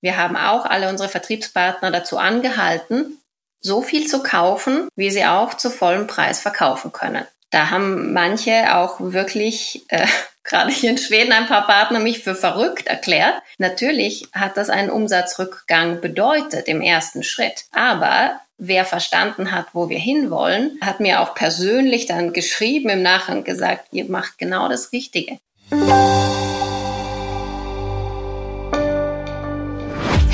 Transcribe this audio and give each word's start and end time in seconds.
Wir 0.00 0.16
haben 0.16 0.36
auch 0.36 0.64
alle 0.64 0.88
unsere 0.88 1.08
Vertriebspartner 1.08 1.90
dazu 1.90 2.18
angehalten, 2.18 3.18
so 3.60 3.82
viel 3.82 4.06
zu 4.06 4.22
kaufen, 4.22 4.88
wie 4.94 5.10
sie 5.10 5.24
auch 5.24 5.54
zu 5.54 5.70
vollem 5.70 6.06
Preis 6.06 6.40
verkaufen 6.40 6.92
können. 6.92 7.24
Da 7.50 7.70
haben 7.70 8.12
manche 8.12 8.76
auch 8.76 8.96
wirklich, 8.98 9.84
äh, 9.88 10.06
gerade 10.44 10.70
hier 10.70 10.90
in 10.90 10.98
Schweden, 10.98 11.32
ein 11.32 11.46
paar 11.46 11.66
Partner 11.66 11.98
mich 11.98 12.22
für 12.22 12.34
verrückt 12.34 12.86
erklärt. 12.86 13.34
Natürlich 13.58 14.28
hat 14.32 14.56
das 14.56 14.70
einen 14.70 14.90
Umsatzrückgang 14.90 16.00
bedeutet 16.00 16.68
im 16.68 16.80
ersten 16.80 17.22
Schritt. 17.22 17.64
Aber 17.72 18.40
wer 18.56 18.84
verstanden 18.84 19.52
hat, 19.52 19.66
wo 19.72 19.88
wir 19.88 19.98
hinwollen, 19.98 20.78
hat 20.80 21.00
mir 21.00 21.20
auch 21.20 21.34
persönlich 21.34 22.06
dann 22.06 22.32
geschrieben 22.32 22.90
im 22.90 23.02
Nachhinein 23.02 23.44
gesagt, 23.44 23.88
ihr 23.92 24.06
macht 24.06 24.38
genau 24.38 24.68
das 24.68 24.92
Richtige. 24.92 25.38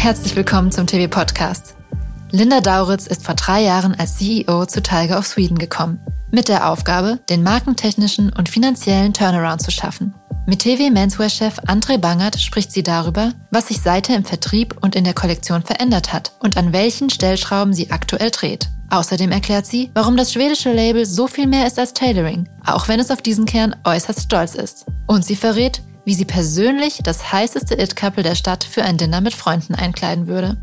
Herzlich 0.04 0.36
willkommen 0.36 0.70
zum 0.70 0.86
TV 0.86 1.08
Podcast. 1.08 1.74
Linda 2.30 2.60
Dauritz 2.60 3.06
ist 3.06 3.24
vor 3.24 3.36
drei 3.36 3.62
Jahren 3.62 3.94
als 3.94 4.18
CEO 4.18 4.66
zu 4.66 4.82
Tiger 4.82 5.18
of 5.18 5.26
Sweden 5.26 5.56
gekommen, 5.56 5.98
mit 6.30 6.48
der 6.48 6.68
Aufgabe, 6.68 7.20
den 7.30 7.42
markentechnischen 7.42 8.30
und 8.30 8.50
finanziellen 8.50 9.14
Turnaround 9.14 9.62
zu 9.62 9.70
schaffen. 9.70 10.12
Mit 10.46 10.58
TV 10.58 10.90
Menswear-Chef 10.90 11.58
André 11.60 11.96
Bangert 11.96 12.38
spricht 12.38 12.70
sie 12.70 12.82
darüber, 12.82 13.32
was 13.50 13.68
sich 13.68 13.80
seither 13.80 14.14
im 14.14 14.26
Vertrieb 14.26 14.76
und 14.82 14.94
in 14.94 15.04
der 15.04 15.14
Kollektion 15.14 15.62
verändert 15.62 16.12
hat 16.12 16.32
und 16.38 16.58
an 16.58 16.74
welchen 16.74 17.08
Stellschrauben 17.08 17.72
sie 17.72 17.90
aktuell 17.90 18.30
dreht. 18.30 18.68
Außerdem 18.90 19.32
erklärt 19.32 19.64
sie, 19.64 19.90
warum 19.94 20.18
das 20.18 20.34
schwedische 20.34 20.74
Label 20.74 21.06
so 21.06 21.28
viel 21.28 21.46
mehr 21.46 21.66
ist 21.66 21.78
als 21.78 21.94
Tailoring, 21.94 22.46
auch 22.66 22.88
wenn 22.88 23.00
es 23.00 23.10
auf 23.10 23.22
diesen 23.22 23.46
Kern 23.46 23.74
äußerst 23.84 24.20
stolz 24.20 24.54
ist. 24.54 24.84
Und 25.06 25.24
sie 25.24 25.34
verrät, 25.34 25.80
wie 26.04 26.14
sie 26.14 26.24
persönlich 26.24 27.00
das 27.02 27.32
heißeste 27.32 27.74
It-Couple 27.74 28.22
der 28.22 28.34
Stadt 28.34 28.64
für 28.64 28.82
ein 28.82 28.96
Dinner 28.96 29.20
mit 29.20 29.34
Freunden 29.34 29.74
einkleiden 29.74 30.26
würde. 30.26 30.56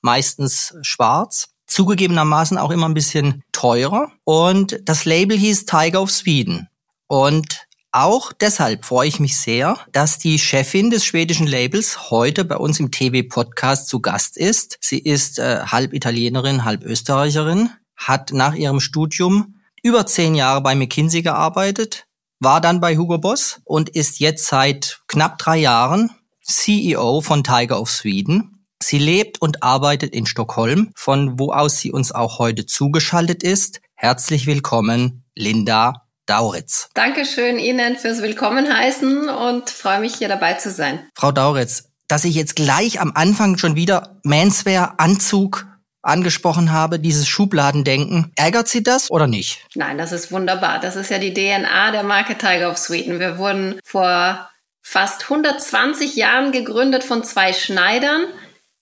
meistens 0.00 0.74
schwarz. 0.82 1.50
Zugegebenermaßen 1.66 2.58
auch 2.58 2.70
immer 2.70 2.88
ein 2.88 2.94
bisschen 2.94 3.42
teurer. 3.52 4.12
Und 4.24 4.80
das 4.84 5.04
Label 5.04 5.36
hieß 5.36 5.66
Tiger 5.66 6.02
of 6.02 6.10
Sweden. 6.10 6.68
Und 7.06 7.66
auch 7.94 8.32
deshalb 8.32 8.84
freue 8.84 9.06
ich 9.06 9.20
mich 9.20 9.36
sehr, 9.36 9.78
dass 9.92 10.18
die 10.18 10.40
Chefin 10.40 10.90
des 10.90 11.04
schwedischen 11.04 11.46
Labels 11.46 12.10
heute 12.10 12.44
bei 12.44 12.56
uns 12.56 12.80
im 12.80 12.90
TV-Podcast 12.90 13.88
zu 13.88 14.00
Gast 14.00 14.36
ist. 14.36 14.78
Sie 14.80 14.98
ist 14.98 15.38
äh, 15.38 15.60
halb 15.66 15.92
Italienerin, 15.92 16.64
halb 16.64 16.82
Österreicherin, 16.82 17.70
hat 17.96 18.32
nach 18.32 18.54
ihrem 18.54 18.80
Studium 18.80 19.60
über 19.80 20.06
zehn 20.06 20.34
Jahre 20.34 20.60
bei 20.60 20.74
McKinsey 20.74 21.22
gearbeitet, 21.22 22.06
war 22.40 22.60
dann 22.60 22.80
bei 22.80 22.96
Hugo 22.96 23.18
Boss 23.18 23.60
und 23.64 23.90
ist 23.90 24.18
jetzt 24.18 24.48
seit 24.48 25.02
knapp 25.06 25.38
drei 25.38 25.58
Jahren 25.58 26.10
CEO 26.42 27.20
von 27.20 27.44
Tiger 27.44 27.80
of 27.80 27.88
Sweden. 27.88 28.66
Sie 28.82 28.98
lebt 28.98 29.40
und 29.40 29.62
arbeitet 29.62 30.12
in 30.14 30.26
Stockholm, 30.26 30.90
von 30.96 31.38
wo 31.38 31.52
aus 31.52 31.78
sie 31.78 31.92
uns 31.92 32.10
auch 32.10 32.40
heute 32.40 32.66
zugeschaltet 32.66 33.44
ist. 33.44 33.80
Herzlich 33.94 34.46
willkommen, 34.46 35.24
Linda 35.36 36.03
Dauritz. 36.26 36.88
Dankeschön 36.94 37.58
Ihnen 37.58 37.96
fürs 37.96 38.22
Willkommen 38.22 38.72
heißen 38.72 39.28
und 39.28 39.70
freue 39.70 40.00
mich 40.00 40.14
hier 40.14 40.28
dabei 40.28 40.54
zu 40.54 40.70
sein. 40.70 41.06
Frau 41.14 41.32
Dauritz, 41.32 41.90
dass 42.08 42.24
ich 42.24 42.34
jetzt 42.34 42.56
gleich 42.56 43.00
am 43.00 43.12
Anfang 43.14 43.58
schon 43.58 43.76
wieder 43.76 44.20
Manswear, 44.22 44.94
Anzug 44.98 45.66
angesprochen 46.02 46.72
habe, 46.72 46.98
dieses 46.98 47.26
Schubladendenken. 47.28 48.32
Ärgert 48.36 48.68
Sie 48.68 48.82
das 48.82 49.10
oder 49.10 49.26
nicht? 49.26 49.66
Nein, 49.74 49.98
das 49.98 50.12
ist 50.12 50.32
wunderbar. 50.32 50.78
Das 50.80 50.96
ist 50.96 51.10
ja 51.10 51.18
die 51.18 51.34
DNA 51.34 51.90
der 51.90 52.02
Marke 52.02 52.36
Tiger 52.36 52.70
of 52.70 52.78
Sweden. 52.78 53.20
Wir 53.20 53.38
wurden 53.38 53.80
vor 53.84 54.48
fast 54.82 55.24
120 55.24 56.16
Jahren 56.16 56.52
gegründet 56.52 57.04
von 57.04 57.24
zwei 57.24 57.52
Schneidern. 57.52 58.26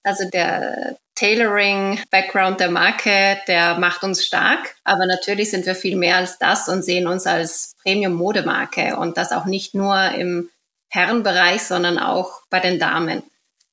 Also 0.03 0.29
der 0.29 0.97
Tailoring-Background 1.23 2.59
der 2.59 2.69
Marke, 2.69 3.37
der 3.47 3.79
macht 3.79 4.03
uns 4.03 4.25
stark. 4.25 4.75
Aber 4.83 5.05
natürlich 5.05 5.51
sind 5.51 5.65
wir 5.65 5.73
viel 5.73 5.95
mehr 5.95 6.17
als 6.17 6.37
das 6.37 6.67
und 6.67 6.83
sehen 6.83 7.07
uns 7.07 7.25
als 7.25 7.75
Premium-Modemarke 7.81 8.97
und 8.97 9.15
das 9.15 9.31
auch 9.31 9.45
nicht 9.45 9.73
nur 9.73 10.11
im 10.11 10.49
Herrenbereich, 10.89 11.63
sondern 11.63 11.97
auch 11.97 12.41
bei 12.49 12.59
den 12.59 12.77
Damen. 12.77 13.23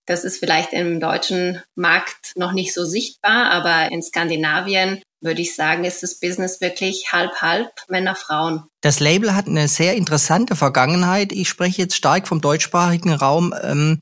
Das 0.07 0.23
ist 0.23 0.39
vielleicht 0.39 0.73
im 0.73 1.01
deutschen 1.01 1.61
Markt 1.75 2.33
noch 2.37 2.53
nicht 2.53 2.73
so 2.73 2.85
sichtbar, 2.85 3.51
aber 3.51 3.91
in 3.91 4.03
Skandinavien 4.03 5.03
würde 5.21 5.43
ich 5.43 5.57
sagen, 5.57 5.85
ist 5.85 6.05
das 6.05 6.21
Business 6.21 6.61
wirklich 6.61 7.13
halb-halb 7.13 7.69
Männer, 7.89 8.15
Frauen. 8.15 8.65
Das 8.81 9.01
Label 9.01 9.35
hat 9.35 9.49
eine 9.49 9.67
sehr 9.67 9.97
interessante 9.97 10.55
Vergangenheit. 10.55 11.33
Ich 11.33 11.49
spreche 11.49 11.83
jetzt 11.83 11.97
stark 11.97 12.29
vom 12.29 12.41
deutschsprachigen 12.41 13.13
Raum. 13.13 13.53
Ähm, 13.61 14.01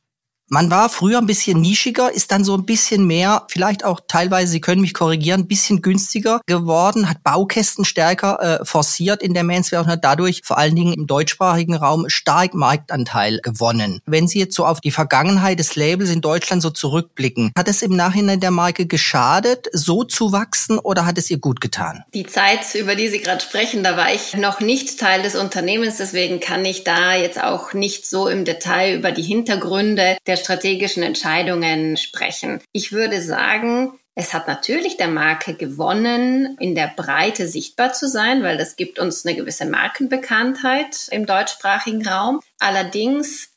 man 0.48 0.70
war 0.70 0.88
früher 0.88 1.18
ein 1.18 1.26
bisschen 1.26 1.60
nischiger, 1.60 2.12
ist 2.12 2.32
dann 2.32 2.44
so 2.44 2.54
ein 2.54 2.64
bisschen 2.64 3.06
mehr, 3.06 3.44
vielleicht 3.48 3.84
auch 3.84 4.00
teilweise, 4.08 4.52
Sie 4.52 4.60
können 4.60 4.80
mich 4.80 4.94
korrigieren, 4.94 5.42
ein 5.42 5.48
bisschen 5.48 5.82
günstiger 5.82 6.40
geworden, 6.46 7.08
hat 7.08 7.22
Baukästen 7.22 7.84
stärker 7.84 8.60
äh, 8.60 8.64
forciert 8.64 9.22
in 9.22 9.34
der 9.34 9.44
Manswear 9.44 9.82
und 9.82 9.90
hat 9.90 10.04
dadurch 10.04 10.40
vor 10.44 10.56
allen 10.58 10.74
Dingen 10.74 10.94
im 10.94 11.06
deutschsprachigen 11.06 11.74
Raum 11.74 12.08
stark 12.08 12.54
Marktanteil 12.54 13.40
gewonnen. 13.42 14.00
Wenn 14.06 14.26
Sie 14.26 14.38
jetzt 14.38 14.54
so 14.54 14.64
auf 14.64 14.80
die 14.80 14.90
Vergangenheit 14.90 15.58
des 15.58 15.76
Labels 15.76 16.10
in 16.10 16.22
Deutschland 16.22 16.62
so 16.62 16.70
zurückblicken, 16.70 17.52
hat 17.56 17.68
es 17.68 17.82
im 17.82 17.94
Nachhinein 17.94 18.40
der 18.40 18.50
Marke 18.50 18.86
geschadet, 18.86 19.68
so 19.72 20.04
zu 20.04 20.32
wachsen 20.32 20.78
oder 20.78 21.04
hat 21.04 21.18
es 21.18 21.30
ihr 21.30 21.38
gut 21.38 21.60
getan? 21.60 22.04
Die 22.14 22.26
Zeit, 22.26 22.74
über 22.74 22.94
die 22.94 23.08
Sie 23.08 23.20
gerade 23.20 23.42
sprechen, 23.42 23.84
da 23.84 23.96
war 23.96 24.14
ich 24.14 24.34
noch 24.34 24.60
nicht 24.60 24.98
Teil 24.98 25.22
des 25.22 25.36
Unternehmens, 25.36 25.98
deswegen 25.98 26.40
kann 26.40 26.64
ich 26.64 26.84
da 26.84 27.14
jetzt 27.14 27.42
auch 27.42 27.74
nicht 27.74 28.08
so 28.08 28.28
im 28.28 28.46
Detail 28.46 28.96
über 28.96 29.12
die 29.12 29.22
Hintergründe 29.22 30.16
der 30.26 30.37
strategischen 30.38 31.02
Entscheidungen 31.02 31.96
sprechen. 31.96 32.60
Ich 32.72 32.92
würde 32.92 33.20
sagen, 33.20 33.98
es 34.14 34.34
hat 34.34 34.48
natürlich 34.48 34.96
der 34.96 35.06
Marke 35.06 35.54
gewonnen, 35.54 36.56
in 36.58 36.74
der 36.74 36.92
Breite 36.96 37.46
sichtbar 37.46 37.92
zu 37.92 38.08
sein, 38.08 38.42
weil 38.42 38.56
das 38.56 38.74
gibt 38.74 38.98
uns 38.98 39.24
eine 39.24 39.36
gewisse 39.36 39.64
Markenbekanntheit 39.64 41.06
im 41.12 41.24
deutschsprachigen 41.24 42.04
Raum. 42.04 42.40
Allerdings 42.58 43.50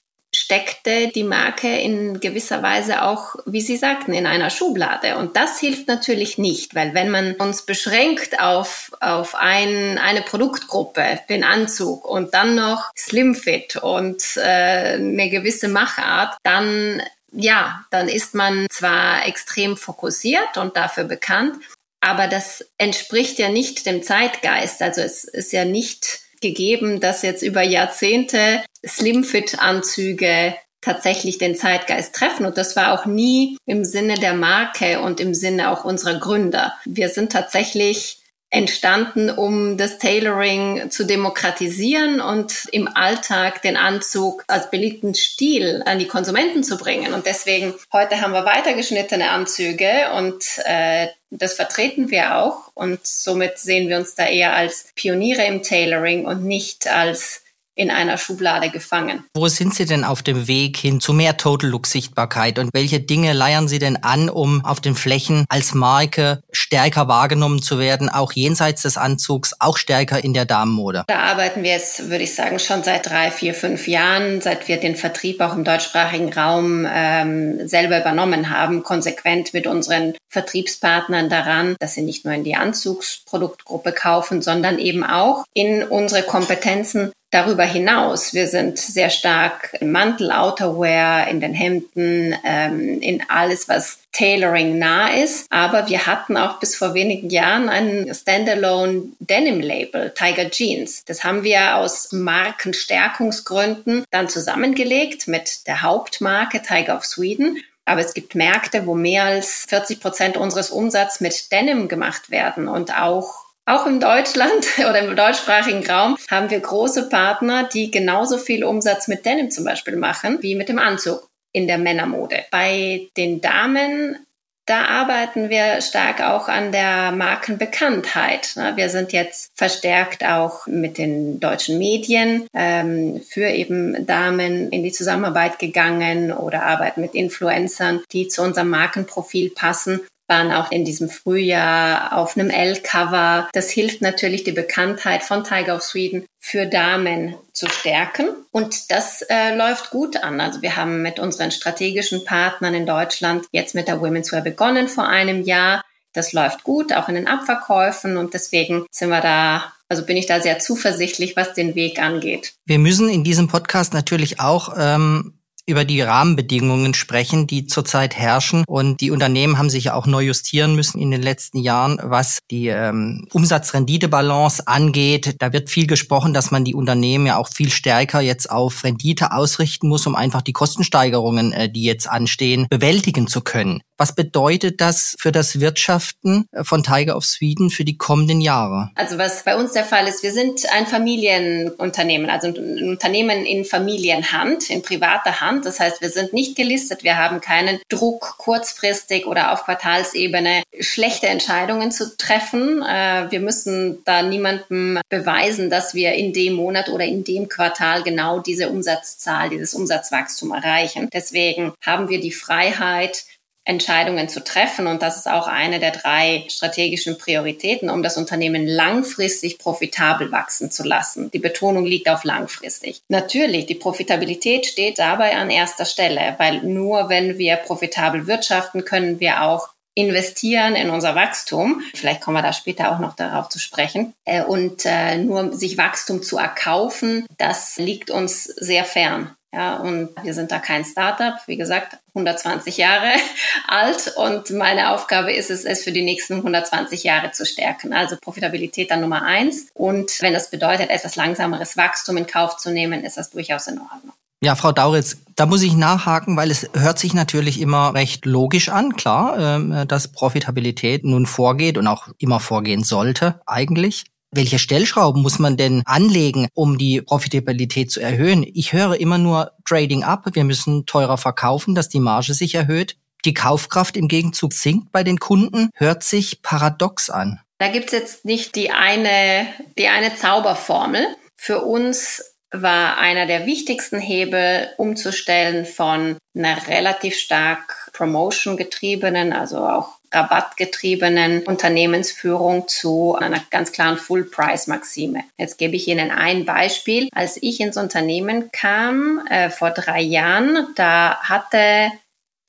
steckte 0.51 1.07
die 1.07 1.23
Marke 1.23 1.79
in 1.79 2.19
gewisser 2.19 2.61
Weise 2.61 3.03
auch, 3.03 3.35
wie 3.46 3.61
Sie 3.61 3.78
sagten, 3.78 4.11
in 4.11 4.26
einer 4.26 4.49
Schublade. 4.49 5.16
Und 5.16 5.37
das 5.37 5.61
hilft 5.61 5.87
natürlich 5.87 6.37
nicht, 6.37 6.76
weil 6.76 6.93
wenn 6.93 7.09
man 7.09 7.35
uns 7.35 7.61
beschränkt 7.61 8.41
auf, 8.41 8.91
auf 8.99 9.34
ein, 9.35 9.97
eine 9.97 10.22
Produktgruppe, 10.22 11.22
den 11.29 11.46
Anzug 11.46 12.03
und 12.03 12.34
dann 12.34 12.55
noch 12.55 12.91
Slimfit 12.97 13.78
und 13.78 14.22
äh, 14.35 14.96
eine 14.96 15.29
gewisse 15.29 15.70
Machart, 15.70 16.35
dann 16.43 17.02
ja, 17.31 17.85
dann 17.90 18.09
ist 18.09 18.35
man 18.35 18.67
zwar 18.70 19.26
extrem 19.26 19.78
fokussiert 19.78 20.58
und 20.58 20.76
dafür 20.76 21.05
bekannt, 21.05 21.55
aber 22.02 22.28
das 22.28 22.66
entspricht 22.78 23.40
ja 23.40 23.47
nicht 23.47 23.85
dem 23.85 24.03
Zeitgeist. 24.03 24.81
Also 24.81 24.99
es 24.99 25.23
ist 25.23 25.53
ja 25.53 25.64
nicht 25.64 26.20
gegeben, 26.41 26.99
dass 26.99 27.22
jetzt 27.22 27.43
über 27.43 27.61
Jahrzehnte 27.61 28.61
Slimfit-Anzüge 28.85 30.55
tatsächlich 30.82 31.38
den 31.38 31.55
Zeitgeist 31.55 32.16
treffen. 32.16 32.46
Und 32.46 32.58
das 32.58 32.76
war 32.76 32.93
auch 32.93 33.05
nie 33.05 33.58
im 33.66 33.85
Sinne 33.85 34.16
der 34.16 34.34
Marke 34.34 34.99
und 35.02 35.20
im 35.20 35.34
Sinne 35.34 35.72
auch 35.72 35.85
unserer 35.85 36.20
Gründer. 36.20 36.73
Wir 36.85 37.09
sind 37.09 37.32
tatsächlich 37.32 38.17
entstanden, 38.53 39.29
um 39.29 39.78
das 39.78 39.97
Tailoring 39.97 40.91
zu 40.91 41.05
demokratisieren 41.05 42.20
und 42.20 42.67
im 42.73 42.90
Alltag 42.90 43.61
den 43.61 43.78
Anzug 43.78 44.43
als 44.47 44.70
beliebten 44.70 45.16
Stil 45.16 45.82
an 45.85 45.99
die 45.99 46.08
Konsumenten 46.08 46.61
zu 46.64 46.78
bringen. 46.78 47.14
Und 47.14 47.26
deswegen 47.26 47.73
heute 47.93 48.20
haben 48.20 48.34
wir 48.34 48.43
weitergeschnittene 48.43 49.29
Anzüge 49.29 50.11
und 50.17 50.43
äh, 50.66 51.08
das 51.31 51.53
vertreten 51.53 52.11
wir 52.11 52.35
auch 52.37 52.72
und 52.73 53.07
somit 53.07 53.57
sehen 53.57 53.87
wir 53.87 53.97
uns 53.97 54.16
da 54.16 54.28
eher 54.28 54.53
als 54.53 54.87
Pioniere 54.95 55.45
im 55.45 55.63
Tailoring 55.63 56.25
und 56.25 56.43
nicht 56.43 56.87
als 56.87 57.41
in 57.76 57.90
einer 57.90 58.18
Schublade 58.18 58.70
gefangen. 58.70 59.23
Wo 59.35 59.47
sind 59.47 59.73
Sie 59.73 59.85
denn 59.85 60.03
auf 60.03 60.23
dem 60.23 60.47
Weg 60.47 60.78
hin 60.78 61.00
zu 61.00 61.14
mehr 61.14 61.38
Total 61.38 61.70
Look 61.70 61.88
Sichtbarkeit 61.88 62.59
und 62.59 62.70
welche 62.73 63.00
Dinge 63.00 63.34
leiern 63.34 63.68
Sie 63.68 63.79
denn 63.79 64.03
an, 64.03 64.29
um 64.29 64.64
auf 64.66 64.82
den 64.82 64.96
Flächen 64.96 65.46
als 65.50 65.73
Marke 65.73 66.41
stärker 66.52 67.08
wahrgenommen 67.08 67.62
zu 67.62 67.79
werden, 67.79 68.09
auch 68.09 68.34
jenseits 68.34 68.82
des 68.82 68.97
Anzugs, 68.97 69.56
auch 69.59 69.78
stärker 69.78 70.23
in 70.23 70.34
der 70.34 70.46
Damenmode? 70.46 71.03
Da 71.08 71.20
arbeiten 71.20 71.64
wir 71.64 71.72
jetzt, 71.72 72.09
würde 72.09 72.23
ich 72.23 72.35
sagen, 72.35 72.59
schon 72.59 72.84
seit 72.84 73.09
drei, 73.09 73.32
vier, 73.32 73.53
fünf 73.53 73.88
Jahren, 73.88 74.41
seit 74.41 74.67
wir 74.67 74.78
den 74.78 74.96
Vertrieb 74.96 75.40
auch 75.41 75.53
im 75.53 75.64
deutschsprachigen 75.64 76.34
Raum 76.34 76.88
ähm, 76.91 77.67
selber 77.67 78.00
übernommen 78.00 78.50
haben, 78.50 78.84
konsequent 78.84 79.53
mit 79.53 79.67
unseren 79.67 80.14
Vertriebspartnern 80.29 81.29
daran, 81.29 81.76
dass 81.79 81.94
sie 81.94 82.02
nicht 82.02 82.26
nur 82.26 82.34
in 82.34 82.44
die 82.44 82.56
Anzugsproduktgruppe 82.56 83.91
kaufen, 83.91 84.41
sondern 84.41 84.79
eben 84.79 85.03
auch 85.03 85.44
in 85.53 85.84
unsere 85.84 86.24
Kompetenzen 86.24 87.12
darüber 87.31 87.63
hinaus. 87.63 88.33
Wir 88.33 88.47
sind 88.47 88.78
sehr 88.78 89.09
stark 89.09 89.75
im 89.79 89.91
Mantel, 89.91 90.31
Outerwear, 90.31 91.28
in 91.29 91.39
den 91.39 91.53
Hemden, 91.53 92.35
ähm, 92.45 93.01
in 93.01 93.23
alles, 93.29 93.67
was 93.67 93.99
Tailoring 94.11 94.78
nah 94.78 95.07
ist. 95.07 95.47
Aber 95.49 95.87
wir 95.87 96.05
hatten 96.05 96.35
auch 96.35 96.59
bis 96.59 96.75
vor 96.75 96.93
wenigen 96.93 97.29
Jahren 97.29 97.69
ein 97.69 98.13
Standalone 98.13 99.03
Denim 99.19 99.61
Label, 99.61 100.13
Tiger 100.13 100.49
Jeans. 100.49 101.05
Das 101.05 101.23
haben 101.23 101.43
wir 101.43 101.78
aus 101.78 102.11
Markenstärkungsgründen 102.11 104.03
dann 104.11 104.28
zusammengelegt 104.28 105.28
mit 105.28 105.66
der 105.67 105.81
Hauptmarke 105.81 106.61
Tiger 106.61 106.97
of 106.97 107.05
Sweden. 107.05 107.57
Aber 107.85 108.01
es 108.01 108.13
gibt 108.13 108.35
Märkte, 108.35 108.85
wo 108.85 108.93
mehr 108.93 109.23
als 109.23 109.66
40 109.69 110.01
Prozent 110.01 110.37
unseres 110.37 110.69
Umsatzes 110.69 111.22
mit 111.22 111.51
Denim 111.51 111.87
gemacht 111.87 112.29
werden 112.29 112.67
und 112.67 112.95
auch 112.95 113.41
auch 113.66 113.85
in 113.85 113.99
Deutschland 113.99 114.66
oder 114.78 114.99
im 114.99 115.16
deutschsprachigen 115.16 115.85
Raum 115.85 116.17
haben 116.29 116.49
wir 116.49 116.59
große 116.59 117.09
Partner, 117.09 117.67
die 117.72 117.91
genauso 117.91 118.37
viel 118.37 118.63
Umsatz 118.63 119.08
mit 119.08 119.25
Denim 119.25 119.52
zum 119.52 119.63
Beispiel 119.63 119.96
machen 119.96 120.40
wie 120.41 120.55
mit 120.55 120.69
dem 120.69 120.79
Anzug 120.79 121.29
in 121.53 121.67
der 121.67 121.78
Männermode. 121.78 122.46
Bei 122.52 123.08
den 123.17 123.41
Damen 123.41 124.25
da 124.67 124.85
arbeiten 124.85 125.49
wir 125.49 125.81
stark 125.81 126.22
auch 126.22 126.47
an 126.47 126.72
der 126.72 127.11
Markenbekanntheit. 127.11 128.55
Wir 128.75 128.90
sind 128.90 129.11
jetzt 129.11 129.52
verstärkt 129.55 130.23
auch 130.23 130.67
mit 130.67 130.97
den 130.99 131.40
deutschen 131.40 131.79
Medien 131.79 132.47
ähm, 132.53 133.22
für 133.28 133.47
eben 133.47 134.05
Damen 134.05 134.69
in 134.69 134.84
die 134.84 134.91
Zusammenarbeit 134.91 135.57
gegangen 135.57 136.31
oder 136.31 136.64
arbeiten 136.64 137.02
mit 137.02 137.16
Influencern, 137.16 138.02
die 138.11 138.28
zu 138.28 138.43
unserem 138.43 138.69
Markenprofil 138.69 139.49
passen 139.49 140.02
waren 140.31 140.51
auch 140.51 140.72
in 140.72 140.85
diesem 140.85 141.09
Frühjahr 141.09 142.17
auf 142.17 142.37
einem 142.37 142.49
L-Cover. 142.49 143.49
Das 143.51 143.69
hilft 143.69 144.01
natürlich, 144.01 144.45
die 144.45 144.53
Bekanntheit 144.53 145.23
von 145.23 145.43
Tiger 145.43 145.75
of 145.75 145.83
Sweden 145.83 146.25
für 146.39 146.66
Damen 146.66 147.35
zu 147.51 147.67
stärken. 147.67 148.29
Und 148.51 148.89
das 148.91 149.22
äh, 149.23 149.55
läuft 149.55 149.91
gut 149.91 150.23
an. 150.23 150.39
Also 150.39 150.61
wir 150.61 150.78
haben 150.78 151.01
mit 151.01 151.19
unseren 151.19 151.51
strategischen 151.51 152.23
Partnern 152.23 152.73
in 152.73 152.85
Deutschland 152.85 153.45
jetzt 153.51 153.75
mit 153.75 153.89
der 153.89 153.99
Women's 153.99 154.31
Wear 154.31 154.41
begonnen 154.41 154.87
vor 154.87 155.07
einem 155.07 155.43
Jahr. 155.43 155.83
Das 156.13 156.31
läuft 156.31 156.63
gut, 156.63 156.93
auch 156.93 157.09
in 157.09 157.16
den 157.16 157.28
Abverkäufen. 157.28 158.16
Und 158.16 158.33
deswegen 158.33 158.85
sind 158.89 159.09
wir 159.09 159.22
da 159.22 159.73
also 159.89 160.05
bin 160.05 160.16
ich 160.16 160.25
da 160.25 160.39
sehr 160.39 160.57
zuversichtlich, 160.59 161.35
was 161.35 161.53
den 161.53 161.75
Weg 161.75 162.01
angeht. 162.01 162.53
Wir 162.66 162.79
müssen 162.79 163.09
in 163.09 163.25
diesem 163.25 163.49
Podcast 163.49 163.93
natürlich 163.93 164.39
auch 164.39 164.73
ähm, 164.79 165.33
über 165.66 165.85
die 165.85 166.02
Rahmenbedingungen 166.02 166.93
sprechen, 166.93 167.47
die 167.47 167.66
zurzeit 167.66 168.16
herrschen. 168.16 168.63
Und 168.67 169.02
die 169.02 169.11
Unternehmen 169.11 169.58
haben 169.58 169.69
sich 169.69 169.85
ja 169.85 169.93
auch 169.93 170.08
neu 170.08 170.22
justieren 170.22 170.75
müssen 170.75 170.99
in 170.99 171.11
den 171.11 171.22
letzten 171.22 171.59
Jahren, 171.59 171.99
was 172.02 172.40
die 172.49 172.67
ähm, 172.67 173.28
Umsatz-Rendite-Balance 173.31 174.67
angeht. 174.67 175.35
Da 175.40 175.53
wird 175.53 175.69
viel 175.69 175.87
gesprochen, 175.87 176.34
dass 176.34 176.52
man 176.52 176.66
die 176.66 176.75
Unternehmen 176.75 177.25
ja 177.25 177.37
auch 177.37 177.47
viel 177.47 177.69
stärker 177.69 178.22
jetzt 178.22 178.49
auf 178.49 178.84
Rendite 178.84 179.31
ausrichten 179.31 179.87
muss, 179.87 180.08
um 180.08 180.16
einfach 180.16 180.41
die 180.41 180.53
Kostensteigerungen, 180.53 181.53
äh, 181.53 181.72
die 181.72 181.84
jetzt 181.84 182.09
anstehen, 182.09 182.67
bewältigen 182.69 183.28
zu 183.28 183.41
können. 183.41 183.81
Was 184.02 184.16
bedeutet 184.16 184.82
das 184.82 185.16
für 185.20 185.32
das 185.32 185.59
Wirtschaften 185.59 186.48
von 186.64 186.82
Tiger 186.82 187.16
of 187.16 187.24
Sweden 187.24 187.70
für 187.70 187.86
die 187.86 188.00
kommenden 188.00 188.42
Jahre? 188.42 188.90
Also 188.96 189.20
was 189.20 189.44
bei 189.44 189.56
uns 189.56 189.74
der 189.74 189.86
Fall 189.86 190.08
ist, 190.08 190.24
wir 190.24 190.34
sind 190.34 190.66
ein 190.74 190.88
Familienunternehmen, 190.88 192.28
also 192.32 192.48
ein 192.48 192.90
Unternehmen 192.90 193.46
in 193.46 193.64
Familienhand, 193.64 194.72
in 194.72 194.82
privater 194.82 195.40
Hand. 195.40 195.68
Das 195.68 195.80
heißt, 195.80 196.02
wir 196.02 196.09
sind 196.09 196.34
nicht 196.34 196.56
gelistet, 196.56 197.03
wir 197.03 197.20
haben 197.20 197.42
keinen 197.42 197.78
Druck, 197.90 198.40
kurzfristig 198.40 199.28
oder 199.28 199.52
auf 199.52 199.66
Quartalsebene 199.66 200.64
schlechte 200.80 201.28
Entscheidungen 201.28 201.92
zu 201.92 202.18
treffen. 202.18 202.82
Äh, 202.82 203.30
wir 203.30 203.40
müssen 203.40 204.00
da 204.06 204.24
niemandem 204.24 205.00
beweisen, 205.09 205.70
dass 205.70 205.94
wir 205.94 206.14
in 206.14 206.34
dem 206.34 206.53
Monat 206.53 206.90
oder 206.90 207.06
in 207.06 207.24
dem 207.24 207.50
Quartal 207.50 208.02
genau 208.02 208.40
diese 208.40 208.70
Umsatzzahl, 208.70 209.52
dieses 209.52 209.76
Umsatzwachstum 209.76 210.53
erreichen. 210.53 211.08
Deswegen 211.14 211.74
haben 211.86 212.09
wir 212.09 212.20
die 212.20 212.32
Freiheit, 212.32 213.26
Entscheidungen 213.63 214.28
zu 214.28 214.43
treffen. 214.43 214.87
Und 214.87 215.02
das 215.02 215.17
ist 215.17 215.29
auch 215.29 215.47
eine 215.47 215.79
der 215.79 215.91
drei 215.91 216.46
strategischen 216.49 217.17
Prioritäten, 217.17 217.90
um 217.90 218.02
das 218.02 218.17
Unternehmen 218.17 218.66
langfristig 218.66 219.59
profitabel 219.59 220.31
wachsen 220.31 220.72
zu 220.72 220.84
lassen. 220.84 221.29
Die 221.31 221.40
Betonung 221.40 221.85
liegt 221.85 222.09
auf 222.09 222.23
langfristig. 222.23 223.02
Natürlich, 223.08 223.67
die 223.67 223.75
Profitabilität 223.75 224.66
steht 224.66 224.97
dabei 224.99 225.35
an 225.35 225.49
erster 225.49 225.85
Stelle, 225.85 226.35
weil 226.37 226.63
nur 226.63 227.09
wenn 227.09 227.37
wir 227.37 227.55
profitabel 227.58 228.28
wirtschaften, 228.28 228.84
können 228.84 229.19
wir 229.19 229.43
auch 229.43 229.69
investieren 229.93 230.75
in 230.75 230.90
unser 230.90 231.16
Wachstum. 231.16 231.81
Vielleicht 231.93 232.22
kommen 232.22 232.37
wir 232.37 232.41
da 232.41 232.53
später 232.53 232.91
auch 232.91 232.99
noch 232.99 233.16
darauf 233.16 233.49
zu 233.49 233.59
sprechen. 233.59 234.14
Äh, 234.25 234.43
und 234.43 234.85
äh, 234.85 235.17
nur 235.17 235.53
sich 235.53 235.78
Wachstum 235.78 236.23
zu 236.23 236.37
erkaufen, 236.37 237.25
das 237.37 237.78
liegt 237.78 238.09
uns 238.09 238.46
sehr 238.46 238.85
fern. 238.85 239.35
Ja, 239.53 239.78
und 239.78 240.09
wir 240.24 240.34
sind 240.34 240.52
da 240.52 240.59
kein 240.59 240.86
Startup, 240.86 241.36
wie 241.46 241.58
gesagt, 241.58 241.98
120 242.14 242.78
Jahre 242.78 243.12
alt 243.68 244.14
und 244.16 244.50
meine 244.52 244.92
Aufgabe 244.92 245.34
ist 245.34 245.52
es, 245.52 245.66
es 245.66 245.84
für 245.84 245.92
die 245.92 246.03
nächsten 246.03 246.36
120 246.36 247.03
Jahre 247.03 247.32
zu 247.32 247.46
stärken. 247.46 247.92
Also 247.92 248.16
Profitabilität 248.22 248.92
dann 248.92 249.02
Nummer 249.02 249.24
eins. 249.24 249.68
Und 249.74 250.22
wenn 250.22 250.34
das 250.34 250.50
bedeutet, 250.52 250.90
etwas 250.90 251.18
langsameres 251.18 251.76
Wachstum 251.76 252.16
in 252.16 252.28
Kauf 252.28 252.58
zu 252.58 252.72
nehmen, 252.72 253.03
ist 253.03 253.18
das 253.18 253.32
durchaus 253.32 253.68
in 253.68 253.80
Ordnung. 253.80 254.14
Ja, 254.44 254.56
Frau 254.56 254.72
Dauritz, 254.72 255.18
da 255.36 255.46
muss 255.46 255.62
ich 255.62 255.76
nachhaken, 255.76 256.36
weil 256.36 256.50
es 256.50 256.68
hört 256.74 256.98
sich 256.98 257.13
natürlich 257.13 257.62
immer 257.62 257.94
recht 257.94 258.25
logisch 258.25 258.70
an, 258.70 258.96
klar, 258.96 259.38
ähm, 259.38 259.86
dass 259.88 260.08
Profitabilität 260.08 261.03
nun 261.03 261.27
vorgeht 261.27 261.77
und 261.77 261.86
auch 261.86 262.08
immer 262.17 262.39
vorgehen 262.39 262.84
sollte, 262.84 263.39
eigentlich. 263.46 264.05
Welche 264.33 264.59
Stellschrauben 264.59 265.21
muss 265.21 265.39
man 265.39 265.57
denn 265.57 265.83
anlegen, 265.85 266.47
um 266.53 266.77
die 266.77 267.01
Profitabilität 267.01 267.91
zu 267.91 268.00
erhöhen? 268.00 268.45
Ich 268.53 268.71
höre 268.71 268.97
immer 268.97 269.17
nur 269.17 269.51
Trading 269.65 270.03
up, 270.03 270.25
wir 270.31 270.45
müssen 270.45 270.85
teurer 270.85 271.17
verkaufen, 271.17 271.75
dass 271.75 271.89
die 271.89 272.00
Marge 272.00 272.33
sich 272.33 272.55
erhöht. 272.55 272.95
Die 273.25 273.33
Kaufkraft 273.33 273.97
im 273.97 274.07
Gegenzug 274.07 274.53
sinkt 274.53 274.93
bei 274.93 275.03
den 275.03 275.19
Kunden, 275.19 275.69
hört 275.75 276.03
sich 276.03 276.41
paradox 276.41 277.09
an. 277.09 277.41
Da 277.57 277.67
gibt's 277.67 277.91
jetzt 277.91 278.23
nicht 278.23 278.55
die 278.55 278.71
eine, 278.71 279.47
die 279.77 279.89
eine 279.89 280.15
Zauberformel. 280.15 281.05
Für 281.35 281.61
uns 281.61 282.30
war 282.51 282.98
einer 282.98 283.25
der 283.25 283.46
wichtigsten 283.46 284.00
Hebel 284.00 284.70
umzustellen 284.77 285.65
von 285.65 286.17
einer 286.36 286.67
relativ 286.67 287.15
stark 287.15 287.89
Promotion 287.93 288.58
getriebenen, 288.58 289.34
also 289.34 289.60
auch 289.60 290.00
rabattgetriebenen 290.13 291.43
Unternehmensführung 291.43 292.67
zu 292.67 293.15
einer 293.15 293.41
ganz 293.50 293.72
klaren 293.72 293.98
Full-Price-Maxime. 293.98 295.24
Jetzt 295.38 295.58
gebe 295.58 295.75
ich 295.75 295.88
Ihnen 295.88 296.12
ein 296.12 296.46
Beispiel. 296.46 297.08
Als 297.13 297.38
ich 297.41 297.62
ins 297.62 297.77
Unternehmen 297.77 298.51
kam 298.51 299.25
äh, 299.29 299.50
vor 299.50 299.72
drei 299.72 300.01
Jahren, 300.01 300.67
da 300.75 301.17
hatte 301.22 301.91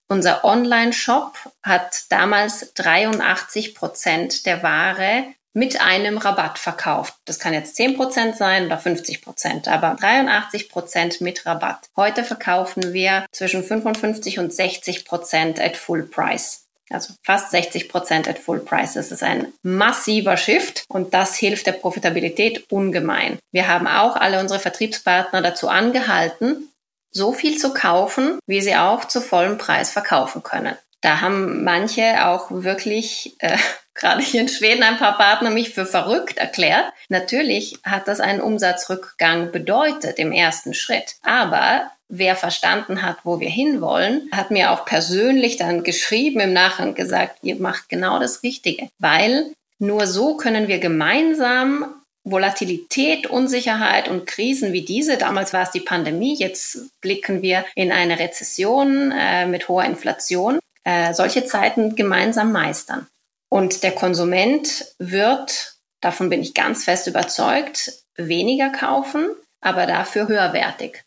unser 0.09 0.45
Online-Shop 0.45 1.39
hat 1.63 2.05
damals 2.11 2.75
83 2.75 3.75
Prozent 3.75 4.45
der 4.45 4.63
Ware 4.63 5.25
mit 5.55 5.81
einem 5.81 6.19
Rabatt 6.19 6.59
verkauft. 6.59 7.15
Das 7.25 7.39
kann 7.39 7.53
jetzt 7.53 7.79
10% 7.79 8.35
sein 8.35 8.67
oder 8.67 8.79
50%, 8.79 9.69
aber 9.69 9.95
83% 9.95 11.23
mit 11.23 11.47
Rabatt. 11.47 11.89
Heute 11.97 12.25
verkaufen 12.25 12.93
wir 12.93 13.27
zwischen 13.33 13.63
55 13.63 14.39
und 14.39 14.53
60% 14.53 15.61
at 15.61 15.77
Full 15.77 16.05
Price. 16.05 16.65
Also 16.91 17.15
fast 17.23 17.51
60 17.51 17.89
Prozent 17.89 18.29
at 18.29 18.39
Full 18.39 18.61
Price. 18.61 18.95
Das 18.95 19.13
ist 19.13 19.23
ein 19.23 19.53
massiver 19.63 20.37
Shift 20.37 20.85
und 20.89 21.15
das 21.15 21.37
hilft 21.37 21.67
der 21.67 21.73
Profitabilität 21.73 22.71
ungemein. 22.71 23.39
Wir 23.51 23.69
haben 23.69 23.87
auch 23.87 24.17
alle 24.17 24.41
unsere 24.41 24.61
Vertriebspartner 24.61 25.43
dazu 25.43 25.69
angehalten, 25.69 26.69
so 27.11 27.33
viel 27.33 27.59
zu 27.59 27.75
kaufen, 27.75 28.39
wie 28.47 28.63
sie 28.63 28.77
auch 28.77 29.05
zu 29.07 29.21
vollem 29.21 29.59
Preis 29.59 29.91
verkaufen 29.91 30.43
können. 30.43 30.77
Da 31.03 31.21
haben 31.21 31.65
manche 31.65 32.27
auch 32.27 32.47
wirklich, 32.51 33.37
äh, 33.41 33.59
gerade 33.95 34.23
hier 34.23 34.41
in 34.41 34.49
Schweden, 34.49 34.83
ein 34.83 34.97
paar 34.97 35.19
Partner 35.19 35.51
mich 35.51 35.75
für 35.75 35.85
verrückt 35.85 36.39
erklärt. 36.39 36.87
Natürlich 37.11 37.79
hat 37.85 38.09
das 38.09 38.21
einen 38.21 38.41
Umsatzrückgang 38.41 39.53
bedeutet 39.53 40.19
im 40.19 40.33
ersten 40.33 40.73
Schritt. 40.73 41.17
Aber 41.23 41.91
wer 42.09 42.37
verstanden 42.37 43.03
hat, 43.03 43.19
wo 43.25 43.41
wir 43.41 43.51
hinwollen, 43.51 44.29
hat 44.33 44.51
mir 44.51 44.71
auch 44.71 44.85
persönlich 44.85 45.57
dann 45.57 45.83
geschrieben 45.83 46.41
im 46.41 46.53
Nachhinein 46.53 46.95
gesagt, 46.95 47.39
ihr 47.43 47.57
macht 47.57 47.89
genau 47.89 48.19
das 48.19 48.43
Richtige, 48.43 48.89
weil 48.99 49.53
nur 49.79 50.07
so 50.07 50.37
können 50.37 50.69
wir 50.69 50.79
gemeinsam 50.79 51.87
Volatilität, 52.25 53.27
Unsicherheit 53.27 54.09
und 54.09 54.27
Krisen 54.27 54.73
wie 54.73 54.85
diese, 54.85 55.17
damals 55.17 55.53
war 55.53 55.63
es 55.63 55.73
die 55.73 55.81
Pandemie, 55.81 56.37
jetzt 56.37 57.01
blicken 57.01 57.43
wir 57.43 57.65
in 57.75 57.91
eine 57.91 58.19
Rezession 58.19 59.11
äh, 59.11 59.47
mit 59.47 59.69
hoher 59.69 59.85
Inflation, 59.85 60.61
äh, 60.85 61.15
solche 61.15 61.45
Zeiten 61.45 61.97
gemeinsam 61.97 62.53
meistern. 62.53 63.07
Und 63.49 63.83
der 63.83 63.93
Konsument 63.93 64.87
wird, 64.99 65.75
davon 66.01 66.31
bin 66.31 66.41
ich 66.41 66.55
ganz 66.55 66.85
fest 66.85 67.07
überzeugt, 67.07 67.93
weniger 68.17 68.71
kaufen, 68.71 69.29
aber 69.61 69.87
dafür 69.87 70.29
höherwertig 70.29 71.05